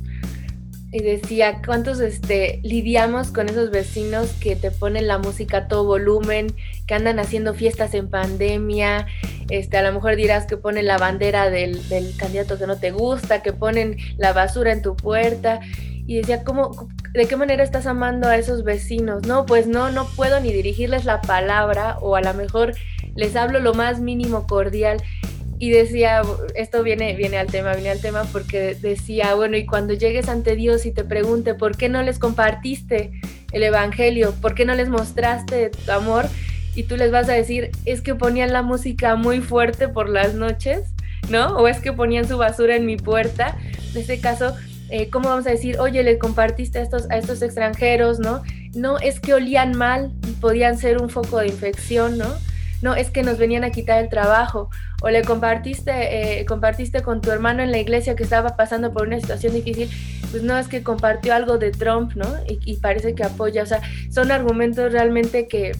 [0.94, 5.84] y decía, ¿cuántos este, lidiamos con esos vecinos que te ponen la música a todo
[5.84, 6.48] volumen,
[6.86, 9.06] que andan haciendo fiestas en pandemia?
[9.48, 12.90] Este, a lo mejor dirás que ponen la bandera del, del candidato que no te
[12.90, 15.60] gusta, que ponen la basura en tu puerta.
[16.06, 19.26] Y decía, ¿cómo, ¿de qué manera estás amando a esos vecinos?
[19.26, 22.74] No, pues no, no puedo ni dirigirles la palabra o a lo mejor
[23.14, 25.02] les hablo lo más mínimo cordial
[25.58, 26.22] y decía,
[26.56, 30.56] esto viene, viene al tema, viene al tema porque decía, bueno, y cuando llegues ante
[30.56, 33.12] Dios y te pregunte, ¿por qué no les compartiste
[33.52, 34.34] el Evangelio?
[34.40, 36.26] ¿Por qué no les mostraste tu amor?
[36.74, 40.34] Y tú les vas a decir, es que ponían la música muy fuerte por las
[40.34, 40.94] noches,
[41.28, 41.56] ¿no?
[41.58, 43.56] O es que ponían su basura en mi puerta.
[43.92, 44.56] En este caso,
[44.92, 48.42] eh, ¿cómo vamos a decir, oye, le compartiste a estos, a estos extranjeros, ¿no?
[48.74, 52.26] No, es que olían mal, podían ser un foco de infección, ¿no?
[52.82, 54.68] no, es que nos venían a quitar el trabajo,
[55.02, 59.06] o le compartiste, eh, compartiste con tu hermano en la iglesia que estaba pasando por
[59.06, 59.88] una situación difícil,
[60.30, 62.26] pues no, es que compartió algo de Trump, ¿no?
[62.46, 65.72] Y, parece que apoya, o sea, son argumentos realmente que,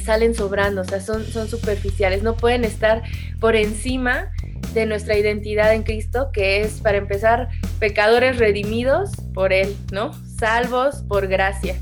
[0.00, 3.02] salen sobrando, o sea, son, son superficiales, no pueden estar
[3.40, 4.30] por encima
[4.74, 10.12] de nuestra identidad en Cristo, que es, para empezar, pecadores redimidos por Él, ¿no?
[10.38, 11.76] Salvos por gracia.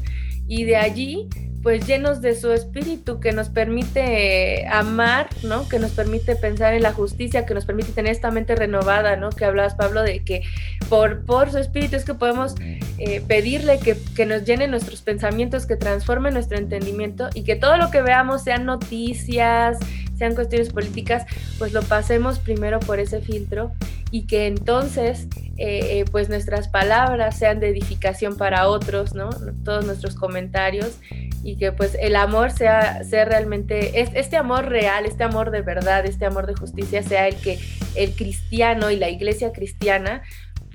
[0.48, 1.28] Y de allí
[1.62, 5.68] pues llenos de su espíritu que nos permite amar, ¿no?
[5.68, 9.30] Que nos permite pensar en la justicia, que nos permite tener esta mente renovada, ¿no?
[9.30, 10.42] Que hablabas, Pablo, de que
[10.88, 12.54] por, por su espíritu es que podemos
[12.98, 17.76] eh, pedirle que, que, nos llene nuestros pensamientos, que transforme nuestro entendimiento y que todo
[17.76, 19.78] lo que veamos sean noticias,
[20.20, 21.24] sean cuestiones políticas,
[21.58, 23.72] pues lo pasemos primero por ese filtro
[24.10, 29.30] y que entonces eh, eh, pues nuestras palabras sean de edificación para otros, ¿no?
[29.64, 30.98] Todos nuestros comentarios
[31.42, 36.04] y que pues el amor sea, sea realmente, este amor real, este amor de verdad,
[36.04, 37.58] este amor de justicia sea el que
[37.94, 40.22] el cristiano y la iglesia cristiana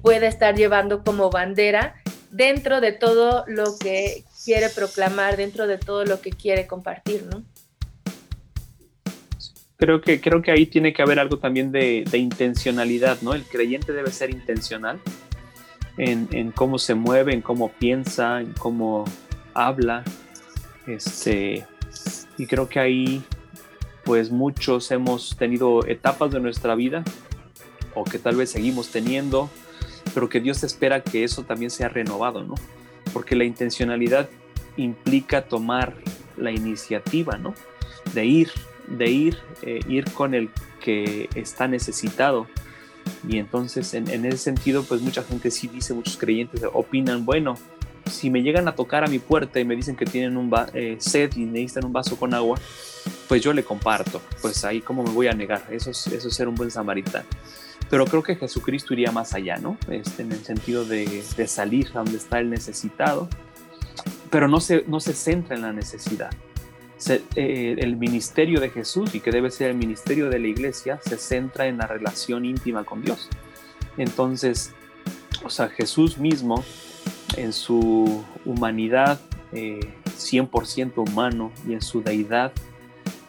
[0.02, 1.94] pueda estar llevando como bandera
[2.32, 7.44] dentro de todo lo que quiere proclamar, dentro de todo lo que quiere compartir, ¿no?
[9.78, 13.34] Creo que, creo que ahí tiene que haber algo también de, intencionalidad, ¿no?
[13.34, 15.00] El creyente debe ser intencional
[15.98, 19.04] en, en, cómo se mueve, en cómo piensa, en cómo
[19.54, 20.04] habla.
[20.88, 21.66] Este,
[22.38, 23.24] y creo que ahí,
[24.06, 27.04] pues muchos hemos tenido etapas de nuestra vida,
[27.96, 29.50] o que tal vez seguimos teniendo,
[30.14, 32.56] pero que Dios espera que eso también sea renovado, ¿no?
[33.12, 34.30] Porque la intencionalidad
[34.78, 35.96] implica tomar
[36.38, 37.54] la iniciativa, ¿no?
[38.14, 38.52] De ir
[38.88, 40.50] de ir, eh, ir con el
[40.82, 42.48] que está necesitado.
[43.28, 47.56] Y entonces en, ese sentido, pues mucha gente sí dice, muchos creyentes opinan, bueno,
[48.10, 50.98] si me llegan a tocar a mi puerta y me dicen que tienen un eh,
[51.00, 52.60] sed y necesitan un vaso con agua,
[53.28, 54.21] pues yo le comparto.
[54.41, 57.26] Pues ahí cómo me voy a negar, eso es, eso es ser un buen samaritano.
[57.89, 59.78] Pero creo que Jesucristo iría más allá, ¿no?
[59.89, 63.28] Este, en el sentido de, de salir a donde está el necesitado,
[64.32, 66.32] pero no se, no se centra en la necesidad
[67.36, 71.18] eh, el ministerio de Jesús y que debe ser el ministerio de la iglesia se
[71.18, 73.30] centra en la relación íntima con Dios.
[73.98, 74.72] Entonces,
[75.44, 76.64] o sea, Jesús mismo
[77.36, 79.20] en su humanidad
[79.52, 82.54] 100% eh, humano y en su deidad,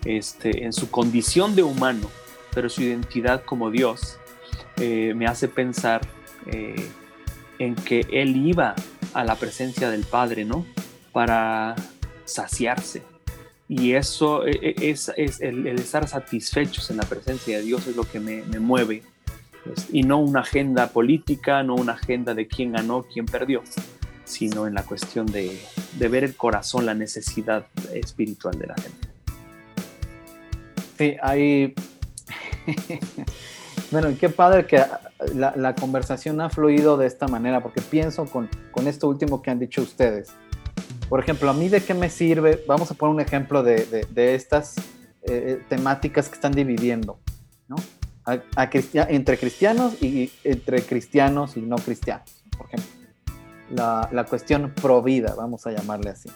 [0.05, 2.09] este, en su condición de humano,
[2.55, 4.19] pero su identidad como Dios,
[4.77, 6.03] eh, me hace pensar
[7.59, 8.77] en que Él iba
[9.13, 10.65] a la presencia del Padre, ¿no?
[11.11, 11.75] Para
[12.25, 13.03] saciarse,
[13.69, 18.05] y eso e, e, es, el, estar satisfechos en la presencia de Dios es lo
[18.05, 19.03] que me, mueve.
[19.91, 23.63] y no una agenda política, no una agenda de quién ganó, quién perdió,
[24.25, 25.61] sino en la cuestión de,
[25.99, 29.09] ver el corazón, la necesidad espiritual de la gente.
[30.99, 31.75] Sí, hay...
[33.91, 34.81] bueno, qué padre que
[35.35, 39.59] la, conversación ha fluido de esta manera, porque pienso con, con esto último que han
[39.59, 40.33] dicho ustedes
[41.09, 44.35] por ejemplo, a mí de qué me sirve, vamos a poner un ejemplo de, de,
[44.35, 44.83] estas eh,
[45.23, 47.19] eh, temáticas que están dividiendo,
[47.69, 47.77] ¿no?
[48.27, 52.91] Entre cristianos y entre cristianos y no cristianos, por ejemplo.
[53.71, 56.29] La, la cuestión pro vida, vamos a llamarle así.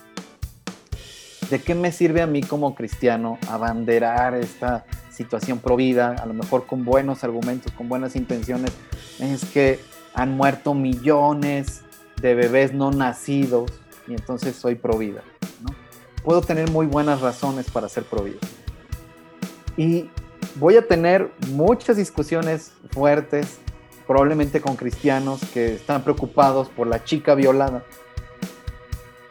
[1.49, 6.33] ¿De qué me sirve a mí como cristiano abanderar esta situación pro vida, a lo
[6.33, 8.71] mejor con buenos argumentos, con buenas intenciones?
[9.19, 9.79] Es que
[10.13, 11.81] han muerto millones
[12.21, 13.71] de bebés no nacidos
[14.11, 15.23] y entonces soy pro vida.
[15.63, 15.73] ¿no?
[16.23, 18.39] Puedo tener muy buenas razones para ser pro vida.
[19.77, 20.09] Y
[20.55, 23.59] voy a tener muchas discusiones fuertes,
[24.05, 27.83] probablemente con cristianos que están preocupados por la chica violada.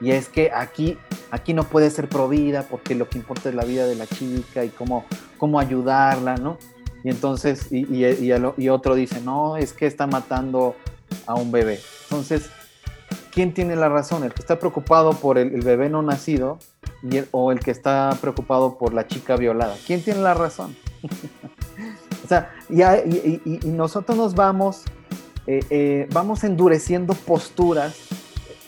[0.01, 0.97] Y es que aquí,
[1.31, 4.07] aquí no puede ser pro vida porque lo que importa es la vida de la
[4.07, 5.05] chica y cómo,
[5.37, 6.57] cómo ayudarla, ¿no?
[7.05, 10.75] Y entonces, y, y, y otro dice, no, es que está matando
[11.27, 11.81] a un bebé.
[12.05, 12.51] Entonces,
[13.31, 14.25] ¿quién tiene la razón?
[14.25, 16.59] ¿El que está preocupado por el, bebé no nacido
[17.03, 19.77] y o el que está preocupado por la chica violada?
[19.87, 20.77] ¿Quién tiene la razón?
[22.25, 24.83] o sea, y, nosotros nos vamos,
[25.47, 27.97] eh, eh, vamos endureciendo posturas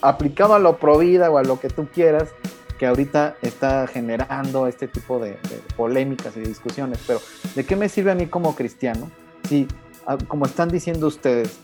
[0.03, 2.29] aplicado a lo provida o a lo que tú quieras,
[2.77, 5.37] que ahorita está generando este tipo de,
[5.77, 6.99] polémicas y discusiones.
[7.07, 7.21] Pero,
[7.55, 9.09] ¿de qué me sirve a mí como cristiano?
[9.47, 9.67] Si,
[10.05, 11.59] ah, como están diciendo ustedes,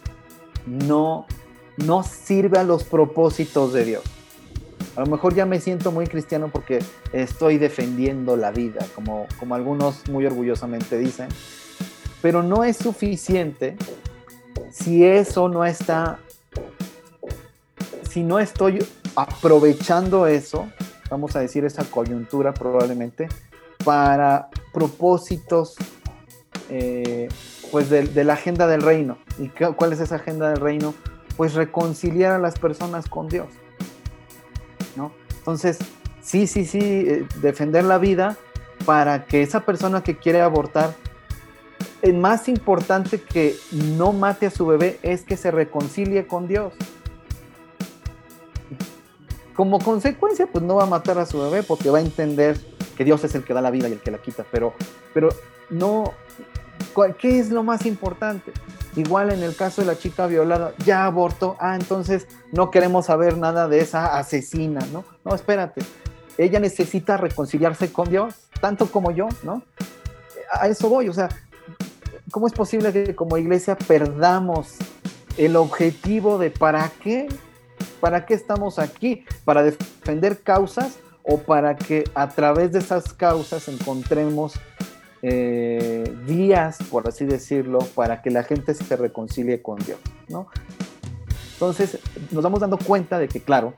[0.66, 1.26] no,
[1.86, 4.04] no sirve a los propósitos de Dios.
[4.96, 6.80] A lo mejor ya me siento muy cristiano porque
[7.14, 11.30] estoy defendiendo la vida, como, como algunos muy orgullosamente dicen.
[12.22, 13.78] Pero no es suficiente
[14.72, 16.20] si eso no está,
[18.10, 20.70] si no estoy aprovechando eso,
[21.10, 23.30] vamos a decir esa coyuntura probablemente,
[23.84, 25.76] para propósitos
[26.70, 27.30] eh,
[27.72, 29.18] pues de, la agenda del reino.
[29.38, 30.94] ¿Y cuál es esa agenda del reino?
[31.40, 33.48] Pues reconciliar a las personas con Dios.
[34.98, 35.14] ¿no?
[35.38, 35.78] Entonces,
[36.22, 38.36] sí, sí, sí, eh, defender la vida
[38.86, 40.94] para que esa persona que quiere abortar,
[42.02, 46.74] el más importante que no mate a su bebé es que se reconcilie con Dios.
[49.56, 52.60] Como consecuencia, pues no va a matar a su bebé porque va a entender
[52.98, 54.74] que Dios es el que da la vida y el que la quita, pero,
[55.14, 55.30] pero
[55.70, 56.12] no,
[57.18, 58.52] ¿qué es lo más importante?
[59.00, 63.38] Igual en el caso de la chica violada, ya abortó, ah, entonces no queremos saber
[63.38, 65.06] nada de esa asesina, ¿no?
[65.24, 65.82] No, espérate,
[66.38, 69.64] ella necesita reconciliarse con Dios, tanto como yo, ¿no?
[70.52, 71.30] A eso voy, o sea,
[72.30, 74.76] ¿cómo es posible que como iglesia perdamos
[75.38, 77.30] el objetivo de para qué?
[78.02, 79.24] ¿Para qué estamos aquí?
[79.46, 84.56] ¿Para defender causas o para que a través de esas causas encontremos
[85.22, 90.48] eh, días, por así decirlo, para que la gente se reconcilie con Dios, ¿no?
[91.54, 92.00] Entonces,
[92.32, 93.74] nos vamos dando cuenta de que, claro,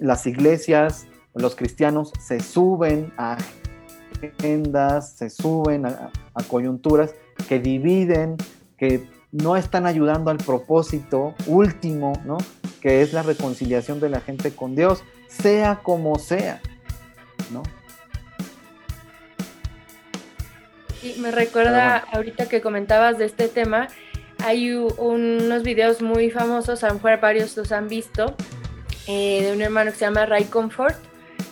[0.00, 3.38] las iglesias, los cristianos se suben a
[4.22, 7.14] agendas, se suben a, a coyunturas
[7.48, 8.36] que dividen,
[8.76, 12.38] que no están ayudando al propósito último, ¿no?
[12.80, 16.60] Que es la reconciliación de la gente con Dios, sea como sea,
[17.52, 17.62] ¿no?
[21.00, 23.88] Sí, me recuerda ahorita que comentabas de este tema,
[24.44, 28.34] hay unos videos muy famosos, a lo mejor varios los han visto,
[29.06, 30.96] eh, de un hermano que se llama Ray Comfort,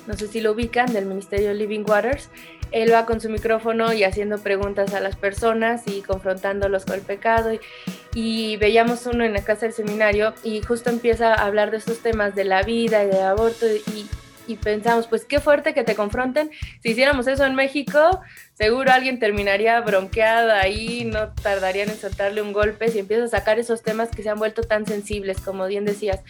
[0.06, 2.28] no sé si lo ubican, del Ministerio Living Waters.
[2.72, 7.00] Él va con su micrófono y haciendo preguntas a las personas y confrontándolos con el
[7.00, 7.52] pecado.
[7.52, 7.60] Y,
[8.14, 12.00] y veíamos uno en la casa del seminario y justo empieza a hablar de estos
[12.00, 14.08] temas de la vida y del aborto y,
[14.46, 16.50] y pensamos, pues qué fuerte que te confronten.
[16.82, 18.20] Si hiciéramos eso en México,
[18.54, 23.58] seguro alguien terminaría bronqueado ahí, no tardarían en soltarle un golpe si empieza a sacar
[23.58, 26.20] esos temas que se han vuelto tan sensibles, como bien decías.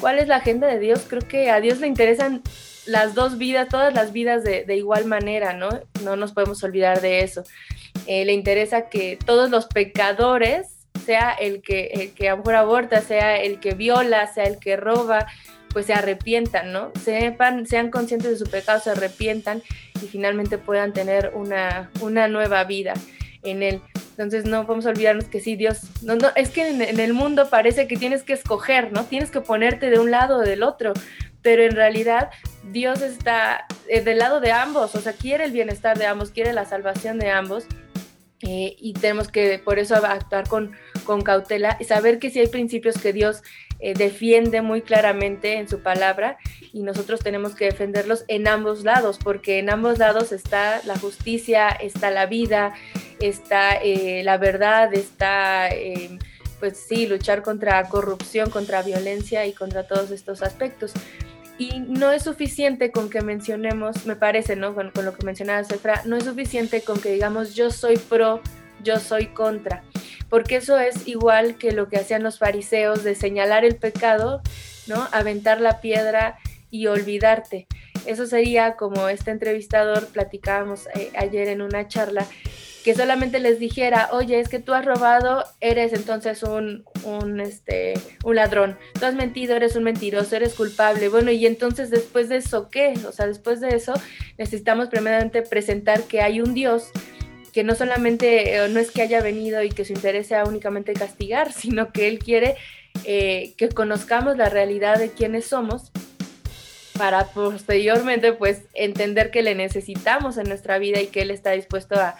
[0.00, 1.06] ¿Cuál es la agenda de Dios?
[1.08, 2.42] Creo que a Dios le interesan
[2.86, 5.68] las dos vidas, todas las vidas de, igual manera, ¿no?
[6.02, 7.44] No nos podemos olvidar de eso.
[8.06, 10.68] Eh, le interesa que todos los pecadores,
[11.04, 15.26] sea el que, el que aborta, sea el que viola, sea el que roba,
[15.74, 16.92] pues se arrepientan, ¿no?
[17.02, 19.62] Sepan, sean conscientes de su pecado, se arrepientan
[19.96, 22.94] y finalmente puedan tener una, una nueva vida
[23.42, 23.82] en Él.
[24.10, 27.88] Entonces no podemos olvidarnos que sí, Dios, no, no, es que en, el mundo parece
[27.88, 29.04] que tienes que escoger, ¿no?
[29.04, 30.92] Tienes que ponerte de un lado o del otro,
[31.42, 32.30] pero en realidad
[32.70, 36.52] Dios está eh, del lado de ambos, o sea, quiere el bienestar de ambos, quiere
[36.52, 37.66] la salvación de ambos.
[38.46, 40.72] Eh, y tenemos que por eso actuar con,
[41.04, 43.42] con cautela y saber que si hay principios que Dios
[43.80, 46.38] eh, defiende muy claramente en su palabra
[46.72, 51.68] y nosotros tenemos que defenderlos en ambos lados, porque en ambos lados está la justicia,
[51.68, 52.74] está la vida,
[53.20, 56.18] está eh, la verdad, está, eh,
[56.60, 60.92] pues sí, luchar contra corrupción, contra violencia y contra todos estos aspectos.
[61.56, 64.74] Y no es suficiente con que mencionemos, me parece, ¿no?
[64.74, 68.40] Con, con lo que mencionaba Cefra, no es suficiente con que digamos yo soy pro,
[68.82, 69.84] yo soy contra
[70.28, 74.42] porque eso es igual que lo que hacían los fariseos de señalar el pecado,
[74.86, 75.08] ¿no?
[75.12, 76.38] Aventar la piedra
[76.70, 77.66] y olvidarte.
[78.06, 82.26] Eso sería como este entrevistador platicábamos eh, ayer en una charla,
[82.84, 87.94] que solamente les dijera, oye, es que tú has robado, eres entonces un, un, este,
[88.24, 91.08] un ladrón, tú has mentido, eres un mentiroso, eres culpable.
[91.08, 92.92] Bueno, y entonces después de eso, ¿qué?
[93.08, 93.94] O sea, después de eso
[94.36, 96.90] necesitamos primeramente presentar que hay un Dios
[97.54, 100.92] que no solamente eh, no es que haya venido y que su interés sea únicamente
[100.92, 102.56] castigar, sino que Él quiere
[103.04, 105.92] eh, que conozcamos la realidad de quiénes somos
[106.98, 111.94] para posteriormente pues entender que le necesitamos en nuestra vida y que Él está dispuesto
[111.96, 112.16] a,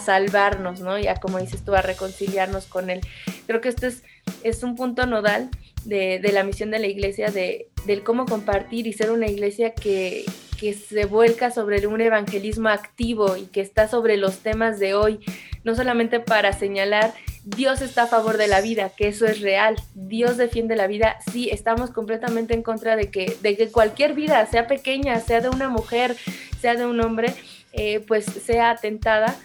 [0.00, 0.98] salvarnos, ¿no?
[0.98, 3.00] Ya como dices tú, a reconciliarnos con Él.
[3.46, 4.02] Creo que esto es,
[4.42, 5.48] es un punto nodal
[5.84, 10.24] de, la misión de la iglesia, de, del cómo compartir y ser una iglesia que,
[10.56, 15.20] que se vuelca sobre un evangelismo activo y que está sobre los temas de hoy,
[15.64, 17.12] no solamente para señalar
[17.46, 21.16] Dios está a favor de la vida, que eso es real, Dios defiende la vida,
[21.30, 25.48] sí, estamos completamente en contra de que, de que cualquier vida, sea pequeña, sea de
[25.48, 26.16] una mujer,
[26.60, 27.32] sea de un hombre,
[27.72, 29.36] eh, pues sea atentada,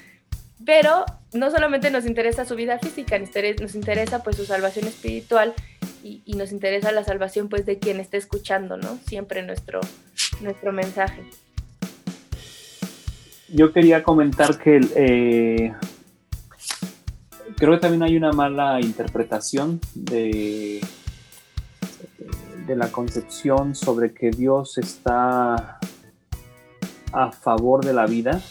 [0.65, 5.53] pero no solamente nos interesa su vida física, nos interesa pues su salvación espiritual
[6.03, 8.97] y, nos interesa la salvación pues de quien esté escuchando, ¿no?
[9.05, 9.79] Siempre nuestro,
[10.41, 11.23] nuestro mensaje.
[13.49, 15.73] Yo quería comentar que eh,
[17.57, 20.81] creo que también hay una mala interpretación de,
[22.65, 25.79] de la concepción sobre que Dios está
[27.11, 28.41] a favor de la vida.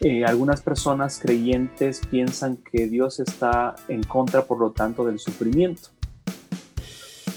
[0.00, 5.88] Eh, algunas personas creyentes piensan que Dios está en contra, por lo tanto, del sufrimiento.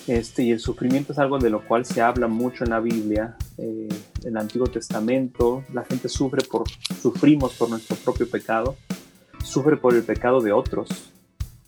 [0.09, 3.37] Este, y el sufrimiento es algo de lo cual se habla mucho en la Biblia,
[3.59, 3.87] eh,
[4.23, 5.63] en el Antiguo Testamento.
[5.71, 6.63] La gente sufre por,
[6.99, 8.75] sufrimos por nuestro propio pecado,
[9.43, 10.89] sufre por el pecado de otros,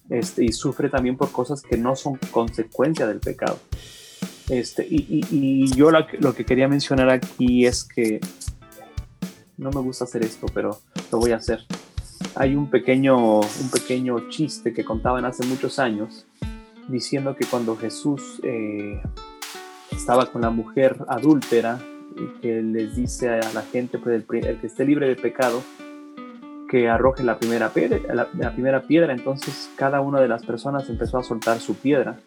[0.10, 3.60] este, y sufre también por cosas que no son consecuencia del pecado.
[4.50, 8.20] Este, y, yo lo que quería mencionar aquí es que
[9.56, 10.82] no me gusta hacer esto, pero
[11.12, 11.60] lo voy a hacer.
[12.34, 16.26] Hay un pequeño, un pequeño chiste que contaban hace muchos años
[16.92, 19.02] diciendo que cuando Jesús eh,
[19.92, 21.80] estaba con la mujer adúltera,
[22.16, 25.62] y que les dice a la gente, pues el, que esté libre de pecado,
[26.70, 29.14] que arroje la primera, piedra, la, primera piedra.
[29.14, 32.20] Entonces cada una de las personas empezó a soltar su piedra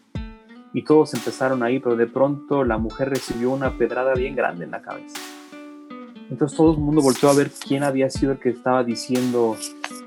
[0.73, 4.73] y todos empezaron ahí, pero de pronto la mujer recibió una pedrada bien grande en
[4.73, 5.19] la cabeza.
[6.31, 9.57] Entonces todo el mundo volvió a ver quién había sido el que estaba diciendo,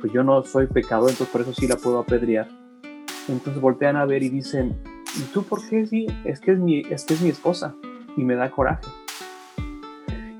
[0.01, 2.47] pues yo no soy pecador, entonces por eso sí la puedo apedrear.
[3.27, 4.75] Entonces voltean a ver y dicen,
[5.17, 6.07] ¿y tú por qué sí?
[6.23, 7.75] Es que es mi, es es mi esposa
[8.15, 8.87] y me da coraje.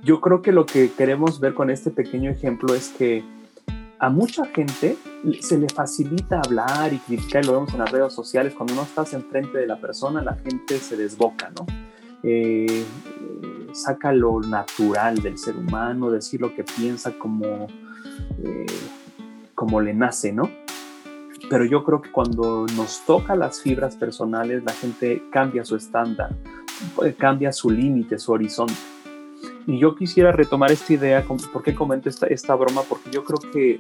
[0.04, 3.24] Yo creo que lo que queremos ver con este pequeño ejemplo es que
[4.00, 4.98] a mucha gente
[5.42, 9.14] se le facilita hablar y criticar, lo vemos en las redes sociales, cuando no estás
[9.14, 11.66] enfrente de la persona, la gente se desboca, ¿no?
[12.24, 12.86] Eh,
[13.74, 17.68] saca lo natural del ser humano, decir lo que piensa como,
[18.44, 18.66] eh,
[19.56, 20.50] como le nace, ¿no?
[21.50, 26.36] Pero yo creo que cuando nos toca las fibras personales, la gente cambia su estándar,
[27.04, 28.74] eh, cambia su límite, su horizonte.
[29.66, 32.84] Y yo quisiera retomar esta idea, ¿por qué comento esta, esta broma?
[32.88, 33.80] Porque yo creo que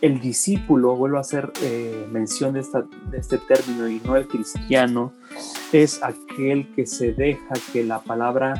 [0.00, 4.28] el discípulo, vuelvo a hacer eh, mención de, esta, de este término, y no el
[4.28, 5.12] cristiano,
[5.72, 8.54] es aquel que se deja que la palabra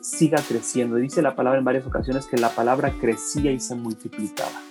[0.00, 0.96] siga creciendo.
[0.96, 4.62] Dice la palabra en varias ocasiones que la palabra crecía y se multiplicaba.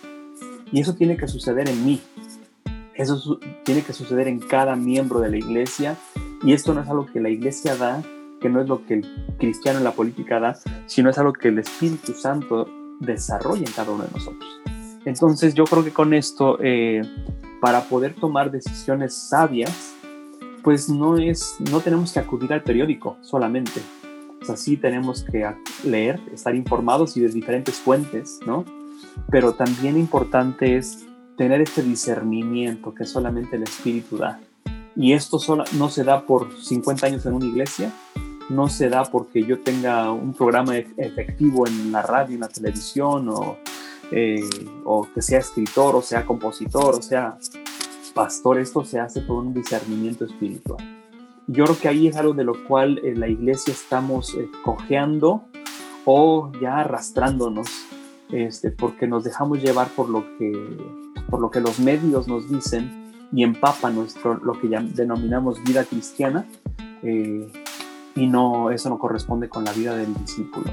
[0.71, 2.01] Y eso tiene que suceder en mí.
[2.95, 5.97] Eso tiene que suceder en cada miembro de la iglesia
[6.43, 8.01] y esto no es algo que la iglesia da,
[8.39, 11.49] que no es lo que el cristiano en la política da, sino es algo que
[11.49, 12.69] el Espíritu Santo
[12.99, 14.61] desarrolla en cada uno de nosotros.
[15.03, 17.01] Entonces yo creo que con esto, eh,
[17.59, 19.93] para poder tomar decisiones sabias,
[20.63, 23.81] pues no es, no tenemos que acudir al periódico solamente.
[24.41, 25.45] O sea, sí tenemos que
[25.83, 28.63] leer, estar informados y de diferentes fuentes, ¿no?
[29.29, 31.05] Pero también importante es
[31.37, 34.39] tener este discernimiento que solamente el Espíritu da.
[34.95, 37.91] Y esto solo, no se da por 50 años en una iglesia,
[38.49, 43.27] no se da porque yo tenga un programa efectivo en la radio, en la televisión,
[43.29, 43.57] o,
[44.11, 44.41] eh,
[44.83, 47.37] o que sea escritor, o sea compositor, o sea
[48.13, 48.59] pastor.
[48.59, 50.79] Esto se hace por un discernimiento espiritual.
[51.47, 55.43] Yo creo que ahí es algo de lo cual en la iglesia estamos eh, cojeando
[56.05, 57.67] o ya arrastrándonos,
[58.31, 63.11] este, porque nos dejamos llevar por lo que por lo que los medios nos dicen
[63.31, 66.45] y empapa nuestro, lo que denominamos vida cristiana,
[67.03, 67.51] eh,
[68.15, 70.71] y no, eso no corresponde con la vida del discípulo.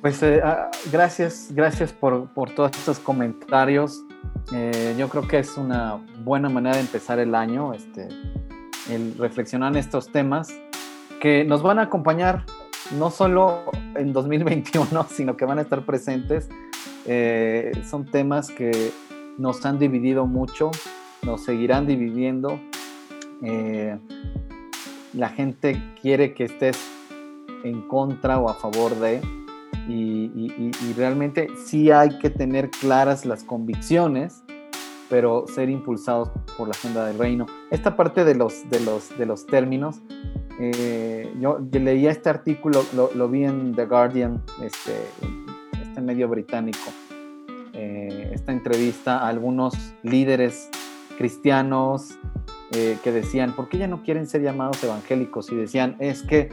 [0.00, 4.02] Pues eh, ah, gracias, gracias por, por, todos estos comentarios.
[4.52, 8.08] Eh, yo creo que es una buena manera de empezar el año, este,
[8.90, 10.48] el reflexionar en estos temas
[11.20, 12.44] que nos van a acompañar
[12.98, 13.62] no solo
[13.94, 16.48] en 2021, sino que van a estar presentes
[17.06, 18.92] eh, son temas que
[19.38, 20.70] nos han dividido mucho,
[21.22, 22.60] nos seguirán dividiendo.
[23.42, 23.98] Eh,
[25.12, 26.78] la gente quiere que estés
[27.64, 29.20] en contra o a favor de,
[29.88, 34.42] y, realmente sí hay que tener claras las convicciones,
[35.08, 37.46] pero ser impulsados por la agenda del reino.
[37.70, 40.00] Esta parte de los, de los, de los términos,
[40.58, 44.92] eh, yo, leía este artículo, lo, vi en The Guardian, este,
[45.92, 46.90] este medio británico,
[47.74, 50.70] eh, esta entrevista a algunos líderes
[51.18, 52.18] cristianos
[52.70, 55.52] eh, que decían, ¿por qué ya no quieren ser llamados evangélicos?
[55.52, 56.48] Y decían, es que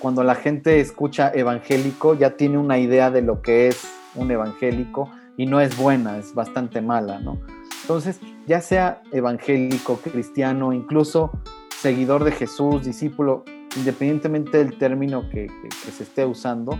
[0.00, 5.08] cuando la gente escucha evangélico ya tiene una idea de lo que es un evangélico
[5.36, 7.38] y no es buena, es bastante mala, ¿no?
[7.82, 8.18] Entonces,
[8.48, 11.30] ya sea evangélico, cristiano, incluso
[11.68, 13.44] seguidor de Jesús, discípulo,
[13.76, 15.48] independientemente del término que,
[15.92, 16.76] se esté usando,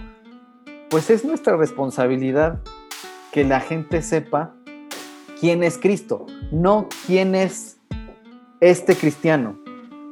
[0.90, 2.60] pues es nuestra responsabilidad
[3.32, 4.54] que la gente sepa
[5.38, 7.78] quién es Cristo, no quién es
[8.60, 9.58] este cristiano,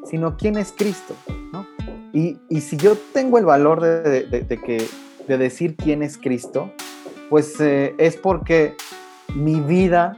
[0.04, 1.14] sino quién es Cristo,
[1.52, 1.66] ¿no?
[2.12, 4.86] Y, si yo tengo el valor de, que,
[5.26, 6.72] de decir quién es Cristo,
[7.28, 8.74] pues eh, es porque
[9.34, 10.16] mi vida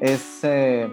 [0.00, 0.88] es, eh,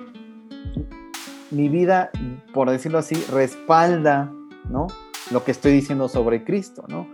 [1.49, 2.11] mi vida,
[2.53, 4.31] por decirlo así, respalda,
[4.69, 4.87] ¿no?
[5.31, 7.07] Lo que estoy diciendo sobre Cristo, ¿no?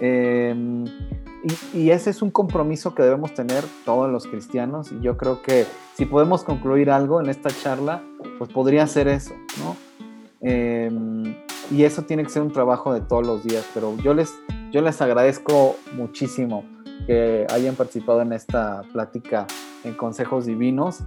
[0.00, 0.84] Em,
[1.74, 5.66] y, ese es un compromiso que debemos tener todos los cristianos y yo creo que
[5.94, 8.02] si podemos concluir algo en esta charla,
[8.38, 9.76] pues podría ser eso, ¿no?
[10.40, 11.34] Em,
[11.70, 14.32] y eso tiene que ser un trabajo de todos los días, pero yo les,
[14.70, 16.64] yo les agradezco muchísimo
[17.06, 19.46] que hayan participado en esta plática
[19.84, 21.04] en Consejos Divinos.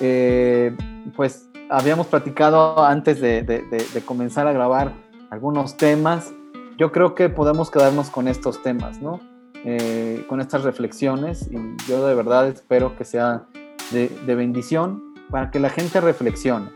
[0.00, 0.76] Eh,
[1.16, 4.92] pues habíamos platicado antes de, comenzar a grabar
[5.30, 6.32] algunos temas.
[6.78, 9.20] Yo creo que podemos quedarnos con estos temas, ¿no?
[9.64, 11.56] Eh, con estas reflexiones y
[11.88, 13.44] yo de verdad espero que sea
[13.90, 16.70] de, bendición para que la gente reflexione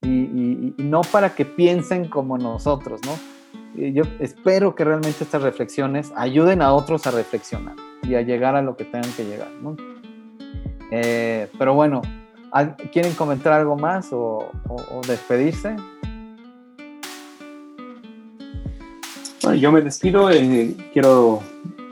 [0.00, 3.12] y, no para que piensen como nosotros, ¿no?
[3.76, 8.62] yo espero que realmente estas reflexiones ayuden a otros a reflexionar y a llegar a
[8.62, 9.76] lo que tengan que llegar, ¿no?
[10.90, 12.02] Eh, pero bueno,
[12.92, 14.50] ¿quieren comentar algo más o,
[15.06, 15.76] despedirse?
[19.42, 20.30] Bueno, yo me despido.
[20.30, 21.42] Eh, quiero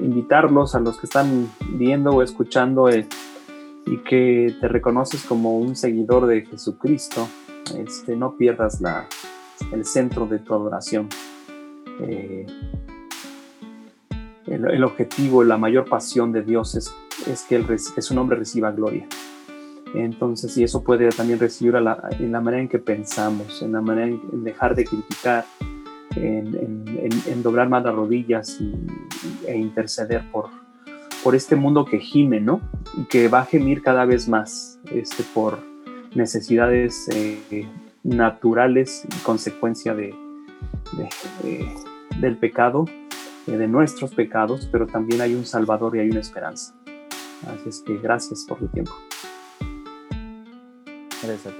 [0.01, 3.07] invitarlos a los que están viendo o escuchando eh,
[3.86, 7.28] y que te reconoces como un seguidor de Jesucristo.
[7.76, 9.07] Este, no pierdas la,
[9.72, 11.09] el centro de tu adoración.
[14.46, 16.92] el, objetivo, la mayor pasión de Dios es,
[17.26, 19.07] es que, que su nombre reciba gloria.
[19.94, 21.84] Entonces, y eso puede también recibir en
[22.32, 25.44] la manera en que pensamos, en la manera en, dejar de criticar,
[26.16, 28.58] en, doblar más las rodillas
[29.46, 30.48] e interceder por,
[31.22, 32.61] por este mundo que gime, ¿no?
[32.96, 35.58] Y que va a gemir cada vez más este, por
[36.14, 37.68] necesidades eh,
[38.02, 40.14] naturales y consecuencia de,
[42.18, 42.84] del pecado,
[43.46, 46.74] eh, de nuestros pecados, pero también hay un Salvador y hay una esperanza.
[47.46, 48.92] Así es que gracias por tu tiempo.
[51.22, 51.54] Gracias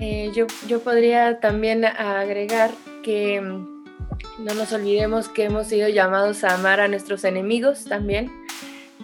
[0.00, 2.70] eh, yo, yo podría también agregar
[3.08, 8.30] que mm, no nos olvidemos que hemos sido llamados a amar a nuestros enemigos también,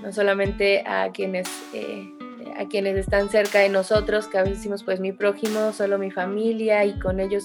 [0.02, 2.12] no solamente a quienes, eh,
[2.58, 6.10] a quienes están cerca de nosotros, que a veces decimos pues mi prójimo, solo mi
[6.10, 7.44] familia y con ellos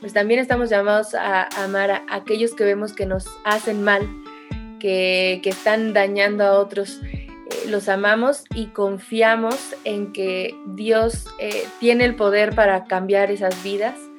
[0.00, 4.02] pues también estamos llamados a, amar a aquellos que vemos que nos hacen mal,
[4.80, 7.00] que, que están dañando a otros.
[7.68, 13.94] Los amamos y confiamos en que Dios eh, tiene el poder para cambiar esas vidas,
[13.96, 14.09] eh,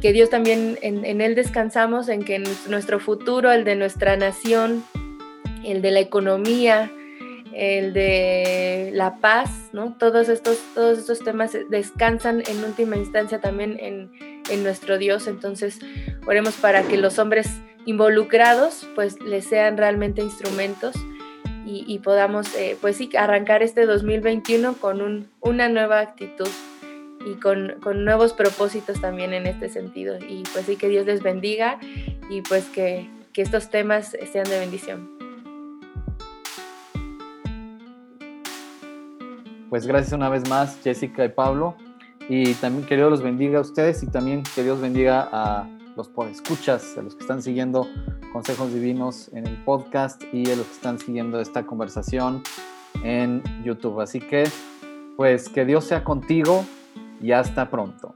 [0.00, 4.84] que Dios también en, Él descansamos, en que nuestro futuro, el de nuestra nación,
[5.64, 6.90] el de la economía,
[7.52, 9.96] el de la paz, ¿no?
[9.98, 14.10] Todos estos, todos estos temas descansan en última instancia también en,
[14.50, 15.78] en nuestro Dios, entonces
[16.26, 17.48] oremos para que los hombres
[17.86, 20.94] involucrados pues les sean realmente instrumentos
[21.66, 26.48] y, podamos, eh, pues sí, arrancar este 2021 con un, una nueva actitud
[27.26, 30.18] y con, con, nuevos propósitos también en este sentido.
[30.18, 31.78] Y pues sí, que Dios les bendiga
[32.30, 35.10] y pues que, que estos temas sean de bendición.
[39.70, 41.76] Pues gracias una vez más, Jessica y Pablo.
[42.28, 46.10] Y también que Dios los bendiga a ustedes y también que Dios bendiga a los
[46.30, 47.86] escuchas, a los que están siguiendo
[48.32, 52.42] Consejos Divinos en el podcast y a los que están siguiendo esta conversación
[53.02, 54.00] en YouTube.
[54.00, 54.44] Así que,
[55.16, 56.64] pues que Dios sea contigo
[57.24, 58.14] y hasta pronto.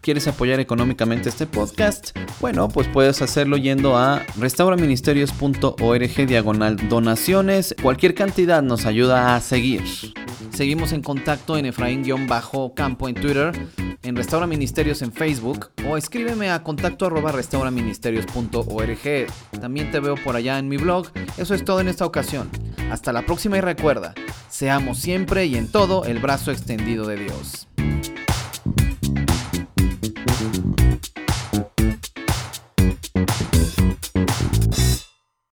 [0.00, 2.16] ¿Quieres apoyar económicamente este podcast?
[2.40, 7.74] Bueno, pues puedes hacerlo yendo a restauraministerios.org diagonal donaciones.
[7.82, 9.82] Cualquier cantidad nos ayuda a seguir.
[10.52, 13.52] Seguimos en contacto en Efraín-Campo en Twitter,
[14.02, 19.26] en Restaura Ministerios en Facebook o escríbeme a contacto arroba restauraministerios.org.
[19.60, 21.08] También te veo por allá en mi blog.
[21.36, 22.48] Eso es todo en esta ocasión.
[22.90, 24.14] Hasta la próxima y recuerda,
[24.48, 27.68] seamos siempre y en todo el brazo extendido de Dios.